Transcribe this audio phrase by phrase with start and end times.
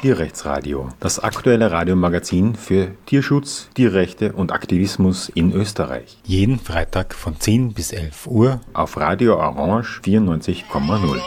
[0.00, 6.16] Tierrechtsradio, das aktuelle Radiomagazin für Tierschutz, Tierrechte und Aktivismus in Österreich.
[6.24, 11.20] Jeden Freitag von 10 bis 11 Uhr auf Radio Orange 94,0.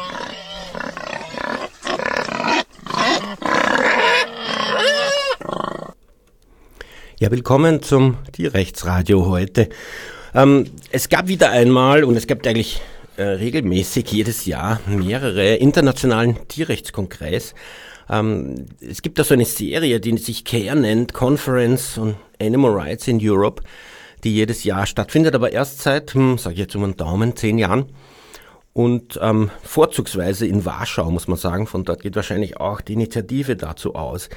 [7.20, 9.70] Ja, willkommen zum Tierrechtsradio heute.
[10.34, 12.82] Ähm, es gab wieder einmal und es gab eigentlich
[13.18, 17.54] äh, regelmäßig jedes Jahr mehrere internationalen Tierrechtskongress
[18.10, 23.08] ähm, es gibt da so eine Serie, die sich CARE nennt, Conference on Animal Rights
[23.08, 23.64] in Europe,
[24.24, 27.58] die jedes Jahr stattfindet, aber erst seit, hm, sage ich jetzt um einen Daumen, zehn
[27.58, 27.86] Jahren.
[28.74, 31.68] Und ähm, vorzugsweise in Warschau, muss man sagen.
[31.68, 34.30] Von dort geht wahrscheinlich auch die Initiative dazu aus.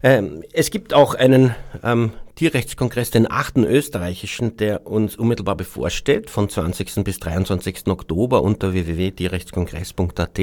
[0.00, 6.48] Ähm, es gibt auch einen ähm, Tierrechtskongress, den achten österreichischen, der uns unmittelbar bevorsteht, von
[6.48, 7.02] 20.
[7.02, 7.88] bis 23.
[7.88, 10.38] Oktober unter www.tierrechtskongress.at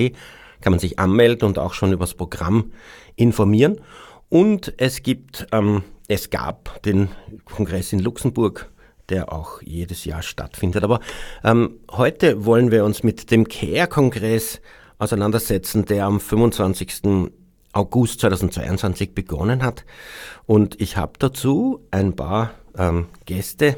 [0.62, 2.72] kann man sich anmelden und auch schon über das Programm
[3.16, 3.82] informieren.
[4.30, 7.10] Und es gibt, ähm, es gab den
[7.46, 8.70] Kongress in Luxemburg,
[9.10, 10.84] der auch jedes Jahr stattfindet.
[10.84, 11.00] Aber
[11.44, 14.62] ähm, heute wollen wir uns mit dem CARE-Kongress
[15.00, 17.30] auseinandersetzen, der am 25.
[17.74, 19.86] August 2022 begonnen hat.
[20.46, 23.78] Und ich habe dazu ein paar ähm, Gäste,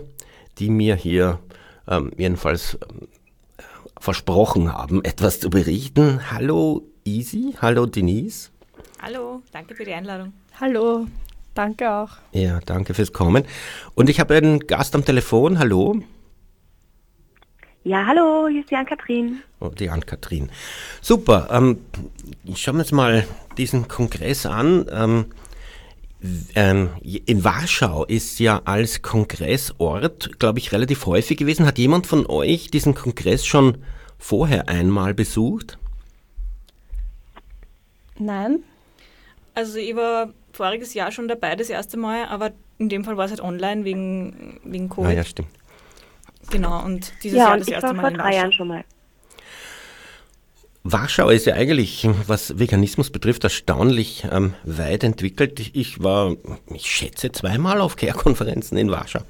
[0.57, 1.39] die mir hier
[1.87, 3.07] ähm, jedenfalls ähm,
[3.99, 6.31] versprochen haben, etwas zu berichten.
[6.31, 8.49] Hallo Easy, hallo Denise.
[9.01, 10.33] Hallo, danke für die Einladung.
[10.59, 11.07] Hallo,
[11.53, 12.11] danke auch.
[12.31, 13.45] Ja, danke fürs Kommen.
[13.95, 15.59] Und ich habe einen Gast am Telefon.
[15.59, 16.01] Hallo.
[17.83, 19.41] Ja, hallo, hier ist die Ann-Kathrin.
[19.59, 20.51] Oh, die Ann-Kathrin.
[21.01, 21.47] Super.
[21.49, 21.79] Ähm,
[22.55, 23.25] schauen wir uns mal
[23.57, 24.85] diesen Kongress an.
[24.91, 25.25] Ähm,
[26.55, 31.65] ähm, in Warschau ist ja als Kongressort, glaube ich, relativ häufig gewesen.
[31.65, 33.77] Hat jemand von euch diesen Kongress schon
[34.17, 35.77] vorher einmal besucht?
[38.17, 38.59] Nein.
[39.55, 43.25] Also ich war voriges Jahr schon dabei, das erste Mal, aber in dem Fall war
[43.25, 45.09] es halt online wegen, wegen Covid.
[45.09, 45.49] Ah ja, stimmt.
[46.49, 48.37] Genau, und dieses ja, Jahr und das ich erste war Mal vor in drei Warschau.
[48.37, 48.83] Jahren schon mal.
[50.91, 55.59] Warschau ist ja eigentlich, was Veganismus betrifft, erstaunlich ähm, weit entwickelt.
[55.73, 56.35] Ich war,
[56.73, 59.21] ich schätze, zweimal auf Care-Konferenzen in Warschau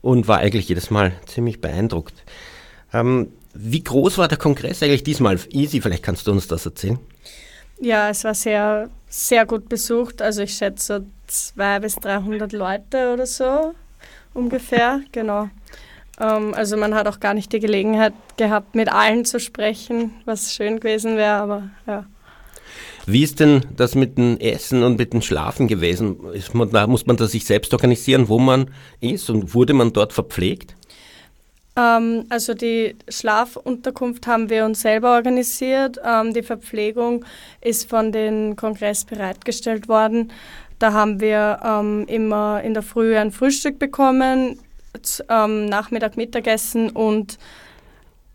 [0.00, 2.14] und war eigentlich jedes Mal ziemlich beeindruckt.
[2.92, 5.38] Ähm, wie groß war der Kongress eigentlich diesmal?
[5.50, 6.98] Easy, vielleicht kannst du uns das erzählen.
[7.80, 10.20] Ja, es war sehr, sehr gut besucht.
[10.20, 13.74] Also ich schätze so 200 bis 300 Leute oder so
[14.34, 15.50] ungefähr, genau.
[16.20, 20.54] Ähm, also man hat auch gar nicht die Gelegenheit gehabt, mit allen zu sprechen, was
[20.54, 22.04] schön gewesen wäre, aber ja.
[23.06, 26.18] Wie ist denn das mit dem Essen und mit dem Schlafen gewesen?
[26.52, 28.70] Man da, muss man da sich selbst organisieren, wo man
[29.00, 30.76] ist und wurde man dort verpflegt?
[31.76, 35.98] Ähm, also die Schlafunterkunft haben wir uns selber organisiert.
[36.04, 37.24] Ähm, die Verpflegung
[37.60, 40.30] ist von den Kongress bereitgestellt worden.
[40.78, 44.58] Da haben wir ähm, immer in der Früh ein Frühstück bekommen,
[45.28, 47.38] ähm, Nachmittag Mittagessen und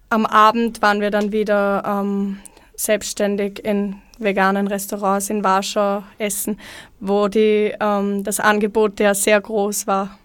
[0.10, 2.40] am Abend waren wir dann wieder ähm,
[2.76, 6.60] selbstständig in veganen Restaurants in Warschau essen,
[7.00, 10.18] wo die, ähm, das Angebot ja sehr groß war.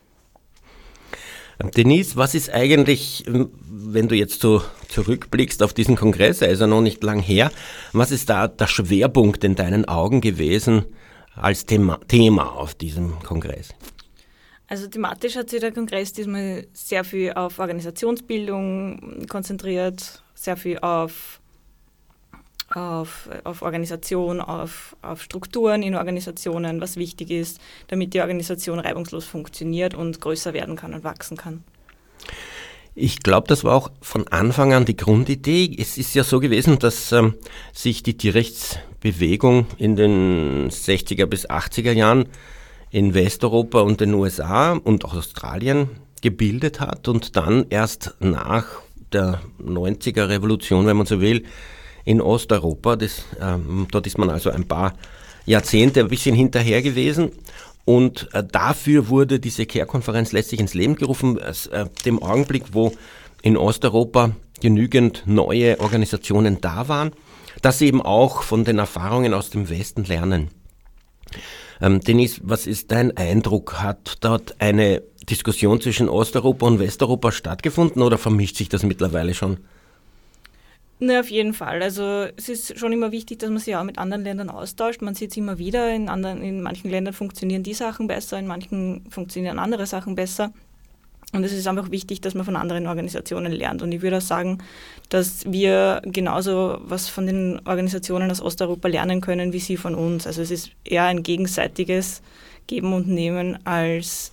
[1.76, 6.60] Denise, was ist eigentlich, ähm, wenn du jetzt so zurückblickst auf diesen Kongress, er ist
[6.60, 7.50] ja noch nicht lang her,
[7.92, 10.84] was ist da der Schwerpunkt in deinen Augen gewesen
[11.34, 13.70] als Thema, Thema auf diesem Kongress?
[14.70, 21.41] Also thematisch hat sich der Kongress diesmal sehr viel auf Organisationsbildung konzentriert, sehr viel auf,
[22.72, 29.25] auf, auf Organisation, auf, auf Strukturen in Organisationen, was wichtig ist, damit die Organisation reibungslos
[29.25, 31.64] funktioniert und größer werden kann und wachsen kann.
[32.94, 35.75] Ich glaube, das war auch von Anfang an die Grundidee.
[35.80, 37.34] Es ist ja so gewesen, dass ähm,
[37.72, 42.28] sich die Tierrechtsbewegung in den 60er bis 80er Jahren
[42.91, 45.91] in Westeuropa und den USA und auch Australien
[46.23, 48.67] gebildet hat und dann erst nach
[49.12, 51.45] der 90er Revolution, wenn man so will,
[52.04, 52.97] in Osteuropa.
[52.97, 54.95] Das, ähm, dort ist man also ein paar
[55.47, 57.33] Jahrzehnte ein bisschen hinterher gewesen.
[57.84, 62.93] Und äh, dafür wurde diese Care-Konferenz letztlich ins Leben gerufen, äh, dem Augenblick, wo
[63.43, 67.13] in Osteuropa genügend neue Organisationen da waren,
[67.63, 70.51] dass sie eben auch von den Erfahrungen aus dem Westen lernen.
[71.80, 73.80] Ähm, Denise, was ist dein Eindruck?
[73.82, 79.59] Hat dort eine Diskussion zwischen Osteuropa und Westeuropa stattgefunden oder vermischt sich das mittlerweile schon?
[81.03, 81.82] Na, auf jeden Fall.
[81.82, 85.00] Also es ist schon immer wichtig, dass man sich auch mit anderen Ländern austauscht.
[85.00, 88.47] Man sieht es immer wieder, in, anderen, in manchen Ländern funktionieren die Sachen besser, in
[88.47, 90.53] manchen funktionieren andere Sachen besser.
[91.32, 93.82] Und es ist einfach wichtig, dass man von anderen Organisationen lernt.
[93.82, 94.59] Und ich würde auch sagen,
[95.10, 100.27] dass wir genauso was von den Organisationen aus Osteuropa lernen können, wie sie von uns.
[100.27, 102.22] Also es ist eher ein gegenseitiges
[102.66, 104.32] Geben und Nehmen als,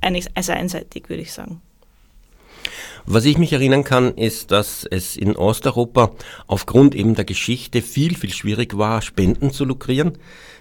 [0.00, 1.62] als einseitig, würde ich sagen.
[3.08, 6.10] Was ich mich erinnern kann, ist, dass es in Osteuropa
[6.48, 10.18] aufgrund eben der Geschichte viel, viel schwierig war, Spenden zu lukrieren.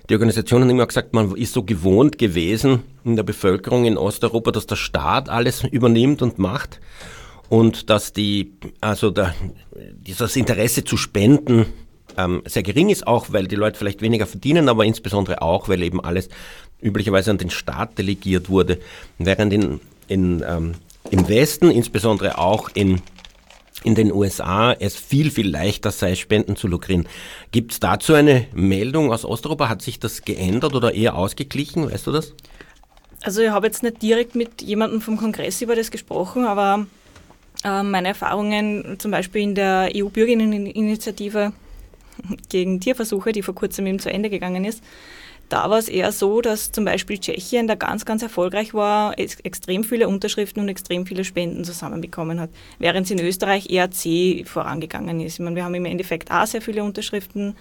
[0.10, 4.52] Die Organisation hat immer gesagt, man ist so gewohnt gewesen in der Bevölkerung in Osteuropa,
[4.52, 6.80] dass der Staat alles übernimmt und macht.
[7.50, 9.34] Und dass die, also der,
[9.94, 11.68] dieses Interesse zu spenden
[12.18, 15.84] ähm, sehr gering ist, auch weil die Leute vielleicht weniger verdienen, aber insbesondere auch, weil
[15.84, 16.30] eben alles
[16.82, 18.80] üblicherweise an den Staat delegiert wurde,
[19.18, 20.76] während in, in ähm,
[21.12, 23.02] im Westen, insbesondere auch in
[23.86, 27.08] in den USA es viel, viel leichter sei, Spenden zu lukrieren.
[27.52, 29.70] Gibt es dazu eine Meldung aus Osteuropa?
[29.70, 31.92] Hat sich das geändert oder eher ausgeglichen?
[31.92, 32.34] Weißt du das?
[33.22, 36.88] Also ich habe jetzt nicht direkt mit jemandem vom Kongress über das gesprochen, aber
[37.64, 41.54] äh, meine Erfahrungen zum Beispiel in der EU-Bürgerinneninitiative
[42.50, 44.84] gegen Tierversuche, die vor kurzem eben zu Ende gegangen ist,
[45.50, 49.40] da war es eher so, dass zum Beispiel Tschechien da ganz, ganz erfolgreich war, ex
[49.42, 52.50] extrem viele Unterschriften und extrem viele Spenden zusammenbekommen hat,
[52.80, 55.34] während es in Österreich eher zäh vorangegangen ist.
[55.34, 57.56] Ich meine, wir haben im Endeffekt auch sehr viele Unterschriften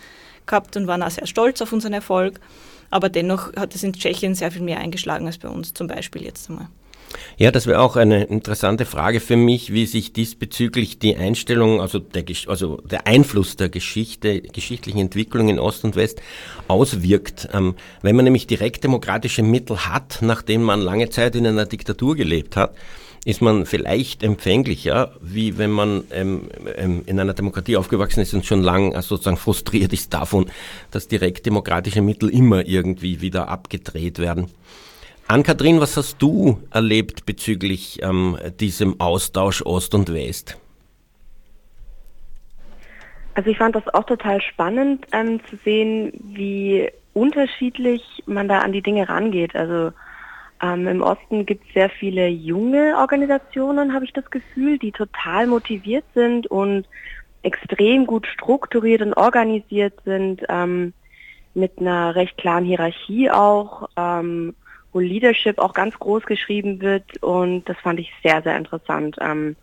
[0.46, 2.40] gehabt und waren auch sehr stolz auf unseren Erfolg,
[2.90, 6.22] aber dennoch hat es in Tschechien sehr viel mehr eingeschlagen als bei uns zum Beispiel
[6.22, 6.68] jetzt einmal.
[7.36, 11.98] Ja, das wäre auch eine interessante Frage für mich, wie sich diesbezüglich die Einstellung, also
[11.98, 16.20] der, also der Einfluss der Geschichte, geschichtlichen Entwicklung in Ost und West
[16.68, 17.48] auswirkt.
[17.52, 22.16] Ähm, wenn man nämlich direkt demokratische Mittel hat, nachdem man lange Zeit in einer Diktatur
[22.16, 22.74] gelebt hat,
[23.24, 28.44] ist man vielleicht empfänglicher, wie wenn man ähm, ähm, in einer Demokratie aufgewachsen ist und
[28.44, 30.46] schon lang also sozusagen frustriert ist davon,
[30.90, 34.50] dass direkt demokratische Mittel immer irgendwie wieder abgedreht werden.
[35.26, 40.58] Ann-Kathrin, was hast du erlebt bezüglich ähm, diesem Austausch Ost und West?
[43.34, 48.72] Also ich fand das auch total spannend ähm, zu sehen, wie unterschiedlich man da an
[48.72, 49.56] die Dinge rangeht.
[49.56, 49.92] Also
[50.62, 55.46] ähm, im Osten gibt es sehr viele junge Organisationen, habe ich das Gefühl, die total
[55.46, 56.86] motiviert sind und
[57.42, 60.92] extrem gut strukturiert und organisiert sind, ähm,
[61.54, 63.88] mit einer recht klaren Hierarchie auch.
[63.96, 64.54] Ähm,
[64.94, 69.16] wo Leadership auch ganz groß geschrieben wird und das fand ich sehr, sehr interessant.
[69.20, 69.56] Ähm,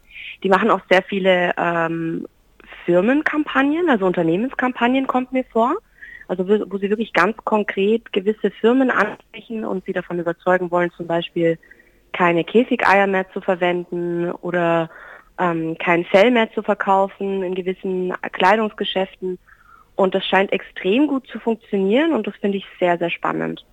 [0.43, 2.27] die machen auch sehr viele ähm,
[2.85, 5.75] Firmenkampagnen, also Unternehmenskampagnen kommt mir vor,
[6.27, 11.07] also wo sie wirklich ganz konkret gewisse Firmen ansprechen und sie davon überzeugen wollen, zum
[11.07, 11.57] Beispiel
[12.11, 14.89] keine Käfigeier mehr zu verwenden oder
[15.39, 19.39] ähm, kein Fell mehr zu verkaufen in gewissen Kleidungsgeschäften.
[19.95, 23.65] Und das scheint extrem gut zu funktionieren und das finde ich sehr, sehr spannend.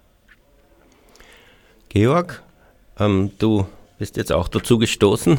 [1.88, 2.43] Georg,
[2.99, 3.67] ähm, du
[3.99, 5.38] bist jetzt auch dazu gestoßen.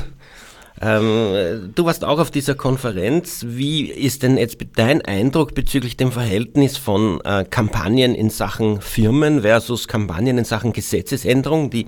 [0.82, 3.46] Ähm, du warst auch auf dieser Konferenz.
[3.48, 9.42] Wie ist denn jetzt dein Eindruck bezüglich dem Verhältnis von äh, Kampagnen in Sachen Firmen
[9.42, 11.70] versus Kampagnen in Sachen Gesetzesänderung?
[11.70, 11.88] Die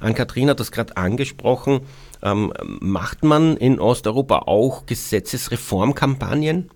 [0.00, 1.80] Ann-Kathrin hat das gerade angesprochen.
[2.22, 6.70] Ähm, macht man in Osteuropa auch Gesetzesreformkampagnen?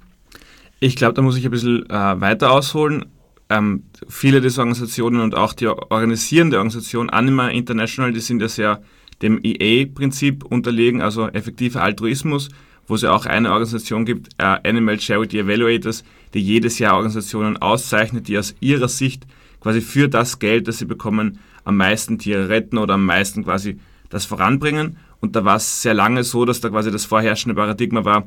[0.80, 3.06] Ich glaube, da muss ich ein bisschen äh, weiter ausholen
[3.52, 8.82] ähm, viele dieser Organisationen und auch die organisierende Organisation Anima International, die sind ja sehr
[9.20, 12.48] dem EA-Prinzip unterlegen, also effektiver Altruismus,
[12.86, 16.02] wo es ja auch eine Organisation gibt, äh, Animal Charity Evaluators,
[16.34, 19.26] die jedes Jahr Organisationen auszeichnet, die aus ihrer Sicht
[19.60, 23.78] quasi für das Geld, das sie bekommen, am meisten Tiere retten oder am meisten quasi
[24.08, 24.96] das voranbringen.
[25.20, 28.26] Und da war es sehr lange so, dass da quasi das vorherrschende Paradigma war,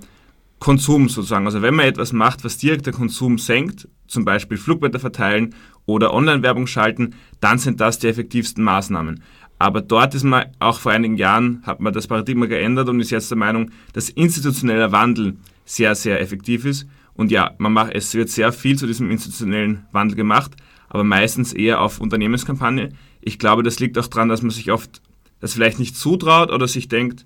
[0.59, 1.45] Konsum sozusagen.
[1.45, 5.53] Also wenn man etwas macht, was direkt den Konsum senkt, zum Beispiel Flugblätter verteilen
[5.85, 9.21] oder Online-Werbung schalten, dann sind das die effektivsten Maßnahmen.
[9.57, 13.12] Aber dort ist man, auch vor einigen Jahren, hat man das Paradigma geändert und ist
[13.12, 16.88] jetzt der Meinung, dass institutioneller Wandel sehr, sehr effektiv ist.
[17.13, 20.51] Und ja, man macht, es wird sehr viel zu diesem institutionellen Wandel gemacht,
[20.89, 22.89] aber meistens eher auf Unternehmenskampagne.
[23.21, 25.01] Ich glaube, das liegt auch daran, dass man sich oft
[25.39, 27.25] das vielleicht nicht zutraut oder sich denkt,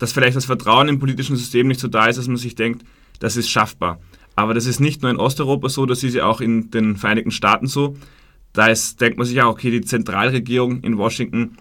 [0.00, 2.84] dass vielleicht das Vertrauen im politischen System nicht so da ist, dass man sich denkt,
[3.20, 4.00] das ist schaffbar.
[4.34, 7.30] Aber das ist nicht nur in Osteuropa so, das ist ja auch in den Vereinigten
[7.30, 7.96] Staaten so.
[8.54, 11.58] Da ist, denkt man sich auch, okay, die Zentralregierung in Washington,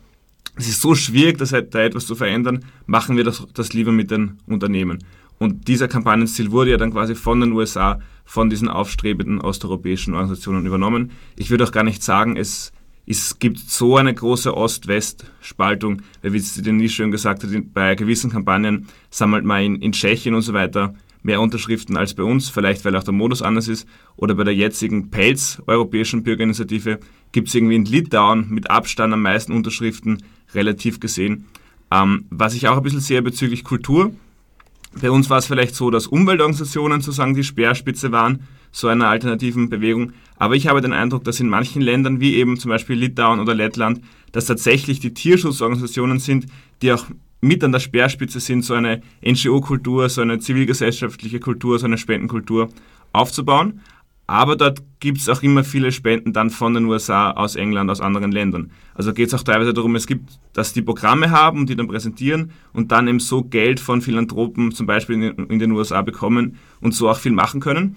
[0.56, 4.40] es ist so schwierig, da etwas zu verändern, machen wir das, das lieber mit den
[4.48, 5.04] Unternehmen.
[5.38, 10.66] Und dieser Kampagnenziel wurde ja dann quasi von den USA, von diesen aufstrebenden osteuropäischen Organisationen
[10.66, 11.12] übernommen.
[11.36, 12.72] Ich würde auch gar nicht sagen, es
[13.10, 18.88] es gibt so eine große Ost-West-Spaltung, wie es nie schön gesagt hat, bei gewissen Kampagnen
[19.10, 22.96] sammelt man in, in Tschechien und so weiter mehr Unterschriften als bei uns, vielleicht weil
[22.96, 23.88] auch der Modus anders ist.
[24.16, 27.00] Oder bei der jetzigen PELZ, Europäischen Bürgerinitiative,
[27.32, 30.24] gibt es irgendwie in Litauen mit Abstand am meisten Unterschriften,
[30.54, 31.46] relativ gesehen.
[31.92, 34.14] Ähm, was ich auch ein bisschen sehe bezüglich Kultur.
[35.02, 39.70] Bei uns war es vielleicht so, dass Umweltorganisationen sozusagen die Speerspitze waren, so einer alternativen
[39.70, 40.14] Bewegung.
[40.38, 43.54] Aber ich habe den Eindruck, dass in manchen Ländern, wie eben zum Beispiel Litauen oder
[43.54, 46.46] Lettland, dass tatsächlich die Tierschutzorganisationen sind,
[46.82, 47.06] die auch
[47.42, 52.70] mit an der Speerspitze sind, so eine NGO-Kultur, so eine zivilgesellschaftliche Kultur, so eine Spendenkultur
[53.14, 53.82] aufzubauen.
[54.28, 58.00] Aber dort gibt es auch immer viele Spenden dann von den USA, aus England, aus
[58.00, 58.70] anderen Ländern.
[58.94, 62.52] Also geht es auch teilweise darum, es gibt, dass die Programme haben, die dann präsentieren
[62.72, 66.94] und dann eben so Geld von Philanthropen zum Beispiel in, in den USA bekommen und
[66.94, 67.96] so auch viel machen können.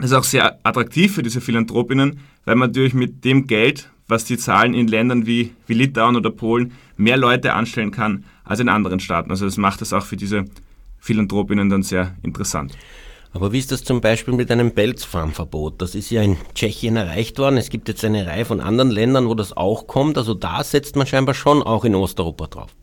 [0.00, 4.24] Das ist auch sehr attraktiv für diese Philanthropinnen, weil man natürlich mit dem Geld, was
[4.24, 8.68] die zahlen in Ländern wie, wie Litauen oder Polen, mehr Leute anstellen kann als in
[8.68, 9.30] anderen Staaten.
[9.30, 10.46] Also das macht es auch für diese
[11.00, 12.76] Philanthropinnen dann sehr interessant.
[13.32, 15.80] Aber wie ist das zum Beispiel mit einem Pelzfarmverbot?
[15.80, 17.58] Das ist ja in Tschechien erreicht worden.
[17.58, 20.18] Es gibt jetzt eine Reihe von anderen Ländern, wo das auch kommt.
[20.18, 22.74] Also da setzt man scheinbar schon auch in Osteuropa drauf.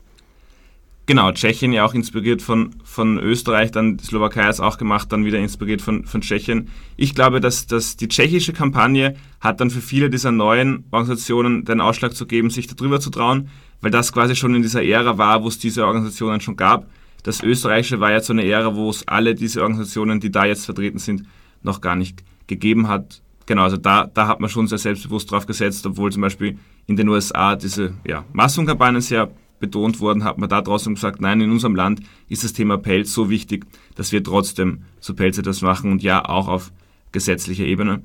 [1.07, 5.09] Genau, Tschechien ja auch inspiriert von, von Österreich, dann die Slowakei hat es auch gemacht,
[5.09, 6.67] dann wieder inspiriert von, von Tschechien.
[6.97, 11.79] Ich glaube, dass, dass die tschechische Kampagne hat dann für viele dieser neuen Organisationen den
[11.79, 13.47] Ausschlag zu geben, sich darüber zu trauen,
[13.79, 16.89] weil das quasi schon in dieser Ära war, wo es diese Organisationen schon gab.
[17.23, 20.65] Das österreichische war ja so eine Ära, wo es alle diese Organisationen, die da jetzt
[20.65, 21.23] vertreten sind,
[21.63, 23.21] noch gar nicht gegeben hat.
[23.45, 26.97] Genau, also da, da hat man schon sehr selbstbewusst drauf gesetzt, obwohl zum Beispiel in
[26.97, 31.51] den USA diese ja, Massenkampagnen sehr betont worden, hat man da draußen gesagt, nein, in
[31.51, 35.91] unserem Land ist das Thema Pelz so wichtig, dass wir trotzdem so Pelze das machen
[35.91, 36.71] und ja auch auf
[37.11, 38.01] gesetzlicher Ebene.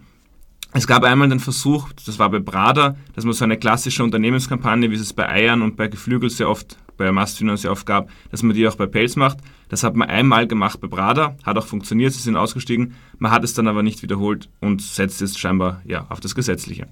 [0.74, 4.90] Es gab einmal den Versuch, das war bei Prada, dass man so eine klassische Unternehmenskampagne,
[4.90, 8.42] wie es bei Eiern und bei Geflügel sehr oft, bei Masthühnern sehr oft gab, dass
[8.42, 9.38] man die auch bei Pelz macht.
[9.68, 12.94] Das hat man einmal gemacht bei Prada, hat auch funktioniert, sie sind ausgestiegen.
[13.18, 16.88] Man hat es dann aber nicht wiederholt und setzt es scheinbar ja, auf das Gesetzliche.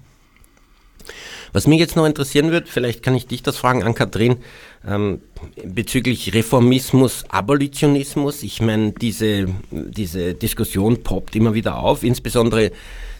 [1.53, 4.37] Was mich jetzt noch interessieren wird, vielleicht kann ich dich das fragen, an Kathrin,
[4.87, 5.21] ähm,
[5.63, 8.43] bezüglich Reformismus, Abolitionismus.
[8.43, 12.71] Ich meine, diese, diese Diskussion poppt immer wieder auf, insbesondere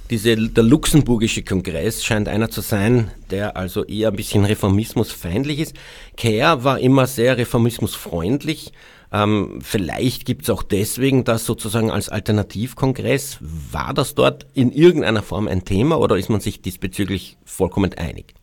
[0.09, 5.75] diese, der luxemburgische Kongress scheint einer zu sein, der also eher ein bisschen reformismusfeindlich ist.
[6.17, 8.73] Kerr war immer sehr reformismusfreundlich.
[9.13, 13.39] Ähm, vielleicht gibt es auch deswegen das sozusagen als Alternativkongress.
[13.41, 18.33] War das dort in irgendeiner Form ein Thema oder ist man sich diesbezüglich vollkommen einig?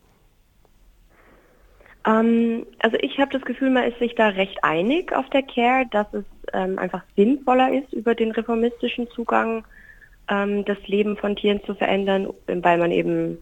[2.06, 5.86] Ähm, also ich habe das Gefühl, man ist sich da recht einig auf der CARE,
[5.90, 9.64] dass es ähm, einfach sinnvoller ist, über den reformistischen Zugang
[10.28, 13.38] ähm, das Leben von Tieren zu verändern, weil man eben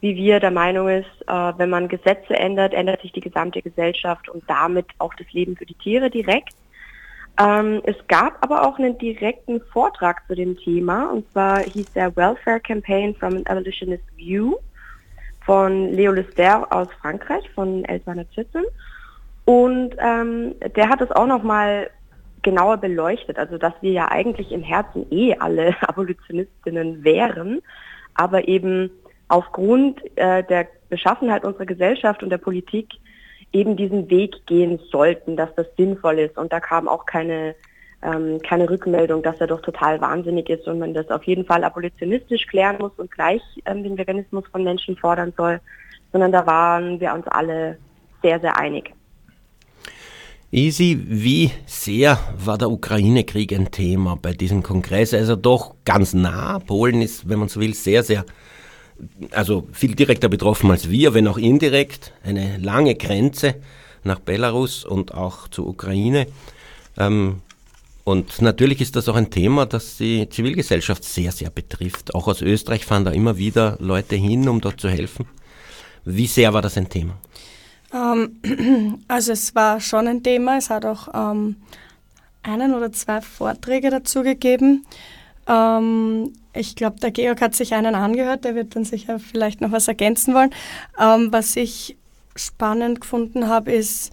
[0.00, 4.28] wie wir der Meinung ist, äh, wenn man Gesetze ändert, ändert sich die gesamte Gesellschaft
[4.28, 6.54] und damit auch das Leben für die Tiere direkt.
[7.40, 11.10] Ähm, es gab aber auch einen direkten Vortrag zu dem Thema.
[11.10, 14.56] Und zwar hieß der Welfare Campaign from an Abolitionist View
[15.46, 18.62] von Leo Lister aus Frankreich von 1114
[19.50, 21.90] und ähm, der hat es auch nochmal
[22.42, 27.60] genauer beleuchtet, also dass wir ja eigentlich im Herzen eh alle Abolitionistinnen wären,
[28.14, 28.90] aber eben
[29.28, 32.90] aufgrund äh, der Beschaffenheit unserer Gesellschaft und der Politik
[33.52, 36.36] eben diesen Weg gehen sollten, dass das sinnvoll ist.
[36.36, 37.54] Und da kam auch keine,
[38.02, 41.64] ähm, keine Rückmeldung, dass er doch total wahnsinnig ist und man das auf jeden Fall
[41.64, 45.60] abolitionistisch klären muss und gleich ähm, den Veganismus von Menschen fordern soll,
[46.12, 47.78] sondern da waren wir uns alle
[48.22, 48.92] sehr, sehr einig.
[50.52, 55.14] Easy, wie sehr war der Ukraine-Krieg ein Thema bei diesem Kongress?
[55.14, 56.58] Also doch ganz nah.
[56.58, 58.24] Polen ist, wenn man so will, sehr, sehr
[59.32, 63.56] also viel direkter betroffen als wir, wenn auch indirekt, eine lange Grenze
[64.04, 66.26] nach Belarus und auch zur Ukraine.
[66.96, 67.42] Ähm,
[68.04, 72.14] und natürlich ist das auch ein Thema, das die Zivilgesellschaft sehr, sehr betrifft.
[72.14, 75.26] Auch aus Österreich fahren da immer wieder Leute hin, um dort zu helfen.
[76.04, 77.18] Wie sehr war das ein Thema?
[77.92, 80.56] Ähm, also es war schon ein Thema.
[80.56, 81.56] Es hat auch ähm,
[82.42, 84.86] einen oder zwei Vorträge dazu gegeben.
[85.50, 89.72] Ähm, ich glaube, der Georg hat sich einen angehört, der wird dann sicher vielleicht noch
[89.72, 90.50] was ergänzen wollen.
[90.98, 91.96] Ähm, was ich
[92.36, 94.12] spannend gefunden habe, ist,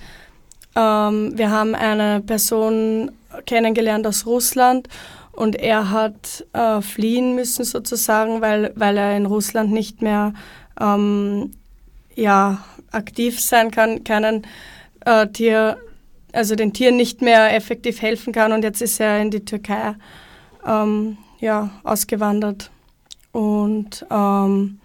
[0.75, 3.11] ähm, wir haben eine Person
[3.45, 4.87] kennengelernt aus Russland
[5.31, 10.33] und er hat äh, fliehen müssen sozusagen, weil, weil er in Russland nicht mehr
[10.79, 11.51] ähm,
[12.15, 14.47] ja, aktiv sein kann, keinen
[15.05, 15.77] äh, Tier,
[16.33, 19.93] also den Tieren nicht mehr effektiv helfen kann und jetzt ist er in die Türkei
[20.65, 22.71] ähm, ja, ausgewandert.
[23.31, 24.79] Und ähm,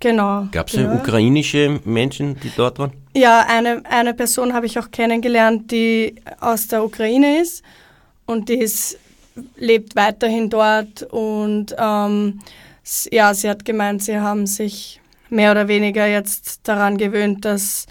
[0.00, 0.48] genau.
[0.52, 0.92] Gab es ja.
[0.92, 2.92] ukrainische Menschen, die dort waren?
[3.14, 7.62] Ja, eine, eine Person habe ich auch kennengelernt, die aus der Ukraine ist
[8.26, 8.98] und die ist,
[9.56, 12.40] lebt weiterhin dort und ähm,
[13.10, 17.86] ja, sie hat gemeint, sie haben sich mehr oder weniger jetzt daran gewöhnt, dass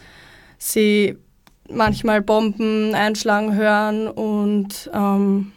[0.57, 1.17] sie
[1.69, 5.51] manchmal Bomben einschlagen hören und ähm,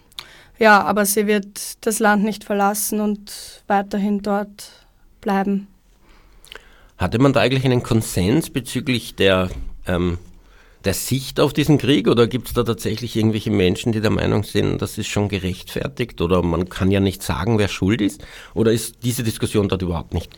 [0.61, 4.71] ja, aber sie wird das Land nicht verlassen und weiterhin dort
[5.23, 5.67] bleiben.
[6.99, 9.49] Hatte man da eigentlich einen Konsens bezüglich der,
[9.87, 10.19] ähm,
[10.85, 14.45] der Sicht auf diesen Krieg oder gibt es da tatsächlich irgendwelche Menschen, die der Meinung
[14.45, 18.23] sind, das ist schon gerechtfertigt oder man kann ja nicht sagen, wer schuld ist?
[18.53, 20.31] Oder ist diese Diskussion dort überhaupt nicht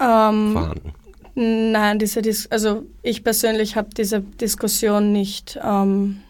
[0.00, 0.94] ähm, vorhanden?
[1.36, 6.22] Nein, diese Dis also ich persönlich habe diese Diskussion nicht ähm,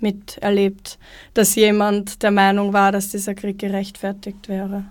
[0.00, 0.98] miterlebt,
[1.34, 4.84] dass jemand der Meinung war, dass dieser Krieg gerechtfertigt wäre.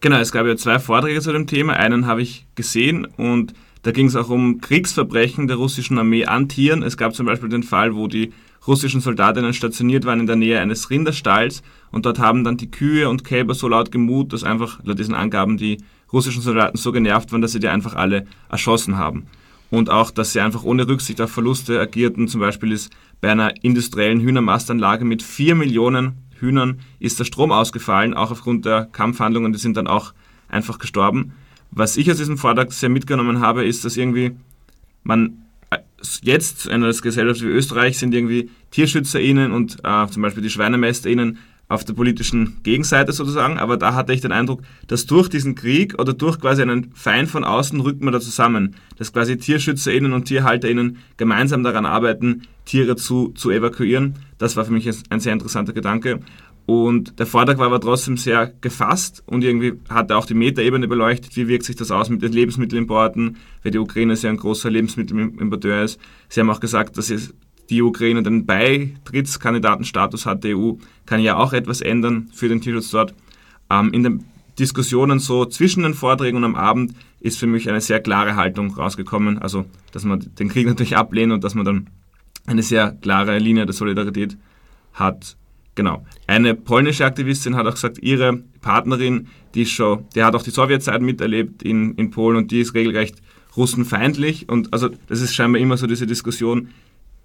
[0.00, 1.74] Genau, es gab ja zwei Vorträge zu dem Thema.
[1.74, 6.48] Einen habe ich gesehen und da ging es auch um Kriegsverbrechen der russischen Armee an
[6.48, 6.82] Tieren.
[6.82, 8.32] Es gab zum Beispiel den Fall, wo die
[8.66, 13.08] russischen Soldatinnen stationiert waren in der Nähe eines Rinderstalls und dort haben dann die Kühe
[13.08, 15.78] und Kälber so laut gemut, dass einfach laut diesen Angaben die
[16.12, 19.26] russischen Soldaten so genervt waren, dass sie die einfach alle erschossen haben.
[19.70, 22.26] Und auch, dass sie einfach ohne Rücksicht auf Verluste agierten.
[22.26, 28.14] Zum Beispiel ist bei einer industriellen Hühnermastanlage mit vier Millionen Hühnern ist der Strom ausgefallen,
[28.14, 30.12] auch aufgrund der Kampfhandlungen, die sind dann auch
[30.48, 31.32] einfach gestorben.
[31.70, 34.32] Was ich aus diesem Vortrag sehr mitgenommen habe, ist, dass irgendwie
[35.04, 35.78] man äh,
[36.22, 41.38] jetzt in einer Gesellschaft wie Österreich sind irgendwie TierschützerInnen und äh, zum Beispiel die SchweinemeisterInnen
[41.70, 45.98] auf der politischen Gegenseite sozusagen, aber da hatte ich den Eindruck, dass durch diesen Krieg
[46.00, 50.24] oder durch quasi einen Feind von außen rückt man da zusammen, dass quasi TierschützerInnen und
[50.24, 54.16] TierhalterInnen gemeinsam daran arbeiten, Tiere zu, zu evakuieren.
[54.36, 56.18] Das war für mich ein sehr interessanter Gedanke.
[56.66, 60.88] Und der Vortrag war aber trotzdem sehr gefasst und irgendwie hat er auch die Metaebene
[60.88, 64.70] beleuchtet, wie wirkt sich das aus mit den Lebensmittelimporten, weil die Ukraine sehr ein großer
[64.70, 66.00] Lebensmittelimporteur ist.
[66.28, 67.32] Sie haben auch gesagt, dass es
[67.70, 70.72] die Ukraine den Beitrittskandidatenstatus hat der EU,
[71.06, 73.14] kann ja auch etwas ändern für den Tierschutz dort.
[73.70, 74.24] Ähm, in den
[74.58, 78.74] Diskussionen so zwischen den Vorträgen und am Abend ist für mich eine sehr klare Haltung
[78.74, 79.38] rausgekommen.
[79.38, 81.86] Also, dass man den Krieg natürlich ablehnt und dass man dann
[82.46, 84.36] eine sehr klare Linie der Solidarität
[84.92, 85.36] hat.
[85.76, 86.04] Genau.
[86.26, 91.00] Eine polnische Aktivistin hat auch gesagt, ihre Partnerin, die schon, die hat auch die Sowjetzeit
[91.00, 93.16] miterlebt in, in Polen und die ist regelrecht
[93.56, 94.48] russenfeindlich.
[94.48, 96.68] Und also das ist scheinbar immer so diese Diskussion,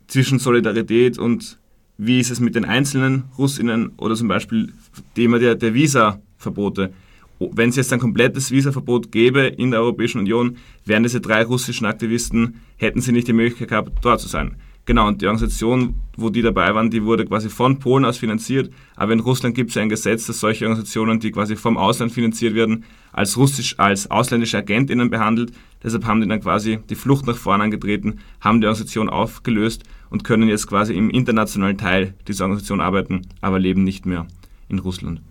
[0.08, 1.58] zwischen Solidarität und
[1.98, 4.74] wie ist es mit den einzelnen Russinnen oder zum Beispiel
[5.16, 6.94] Thema der, der Visa-Verbote.
[7.40, 11.86] Wenn es jetzt ein komplettes Visa-Verbot gäbe in der Europäischen Union, wären diese drei russischen
[11.86, 14.56] Aktivisten, hätten sie nicht die Möglichkeit gehabt, dort zu sein.
[14.86, 18.72] Genau, und die Organisation, wo die dabei waren, die wurde quasi von Polen aus finanziert.
[18.96, 22.54] Aber in Russland gibt es ein Gesetz, dass solche Organisationen, die quasi vom Ausland finanziert
[22.54, 25.54] werden, als russisch, als ausländische AgentInnen behandelt.
[25.84, 30.24] Deshalb haben die dann quasi die Flucht nach vorne angetreten, haben die Organisation aufgelöst und
[30.24, 34.28] können jetzt quasi im internationalen Teil dieser Organisation arbeiten, aber leben nicht mehr
[34.70, 35.22] in Russland.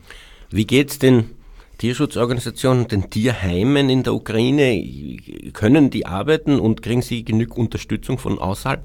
[0.51, 1.31] Wie geht es den
[1.79, 5.19] Tierschutzorganisationen, den Tierheimen in der Ukraine?
[5.53, 8.83] Können die arbeiten und kriegen sie genug Unterstützung von außerhalb?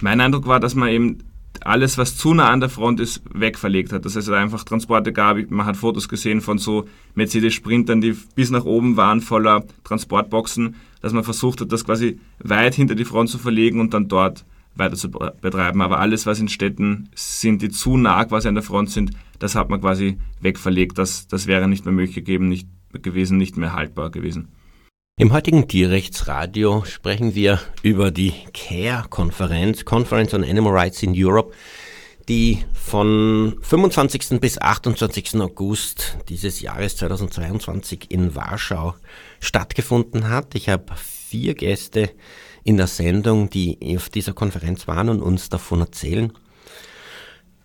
[0.00, 1.18] Mein Eindruck war, dass man eben
[1.60, 4.04] alles, was zu nah an der Front ist, wegverlegt hat.
[4.04, 5.38] Das heißt, es einfach Transporte gab.
[5.50, 11.12] Man hat Fotos gesehen von so Mercedes-Sprintern, die bis nach oben waren, voller Transportboxen, dass
[11.12, 14.44] man versucht hat, das quasi weit hinter die Front zu verlegen und dann dort
[14.76, 15.82] weiter zu betreiben.
[15.82, 19.54] Aber alles, was in Städten sind, die zu nah quasi an der Front sind, das
[19.54, 20.98] hat man quasi wegverlegt.
[20.98, 24.48] Das, das wäre nicht mehr möglich gegeben, nicht, gewesen, nicht mehr haltbar gewesen.
[25.18, 31.54] Im heutigen Tierrechtsradio sprechen wir über die CARE-Konferenz, Conference on Animal Rights in Europe,
[32.28, 34.40] die von 25.
[34.40, 35.40] bis 28.
[35.40, 38.94] August dieses Jahres 2022 in Warschau
[39.40, 40.54] stattgefunden hat.
[40.54, 42.10] Ich habe vier Gäste
[42.66, 46.32] in der Sendung, die auf dieser Konferenz waren und uns davon erzählen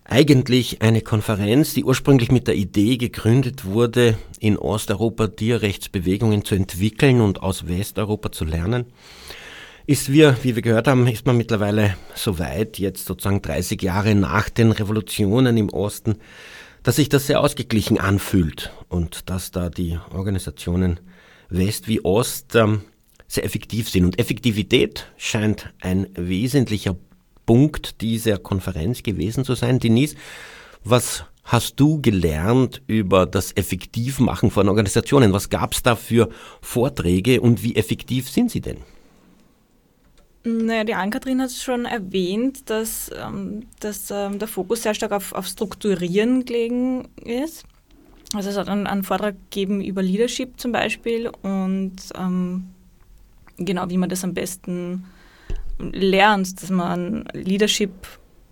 [0.04, 7.20] eigentlich eine Konferenz, die ursprünglich mit der Idee gegründet wurde, in Osteuropa Tierrechtsbewegungen zu entwickeln
[7.20, 8.86] und aus Westeuropa zu lernen.
[9.86, 14.14] Ist wir, wie wir gehört haben, ist man mittlerweile so weit, jetzt sozusagen 30 Jahre
[14.14, 16.16] nach den Revolutionen im Osten,
[16.82, 21.00] dass sich das sehr ausgeglichen anfühlt und dass da die Organisationen
[21.48, 22.82] West wie Ost ähm,
[23.32, 24.04] sehr effektiv sind.
[24.04, 26.96] Und Effektivität scheint ein wesentlicher
[27.46, 29.78] Punkt dieser Konferenz gewesen zu sein.
[29.78, 30.16] Denise,
[30.84, 35.32] was hast du gelernt über das Effektivmachen von Organisationen?
[35.32, 36.28] Was gab es da für
[36.60, 38.78] Vorträge und wie effektiv sind sie denn?
[40.44, 45.12] Naja, die Ann-Kathrin hat es schon erwähnt, dass, ähm, dass ähm, der Fokus sehr stark
[45.12, 47.64] auf, auf Strukturieren gelegen ist.
[48.34, 52.71] Also es hat einen, einen Vortrag gegeben über Leadership zum Beispiel und ähm,
[53.56, 55.04] genau, wie man das am besten
[55.78, 57.92] lernt, dass man Leadership,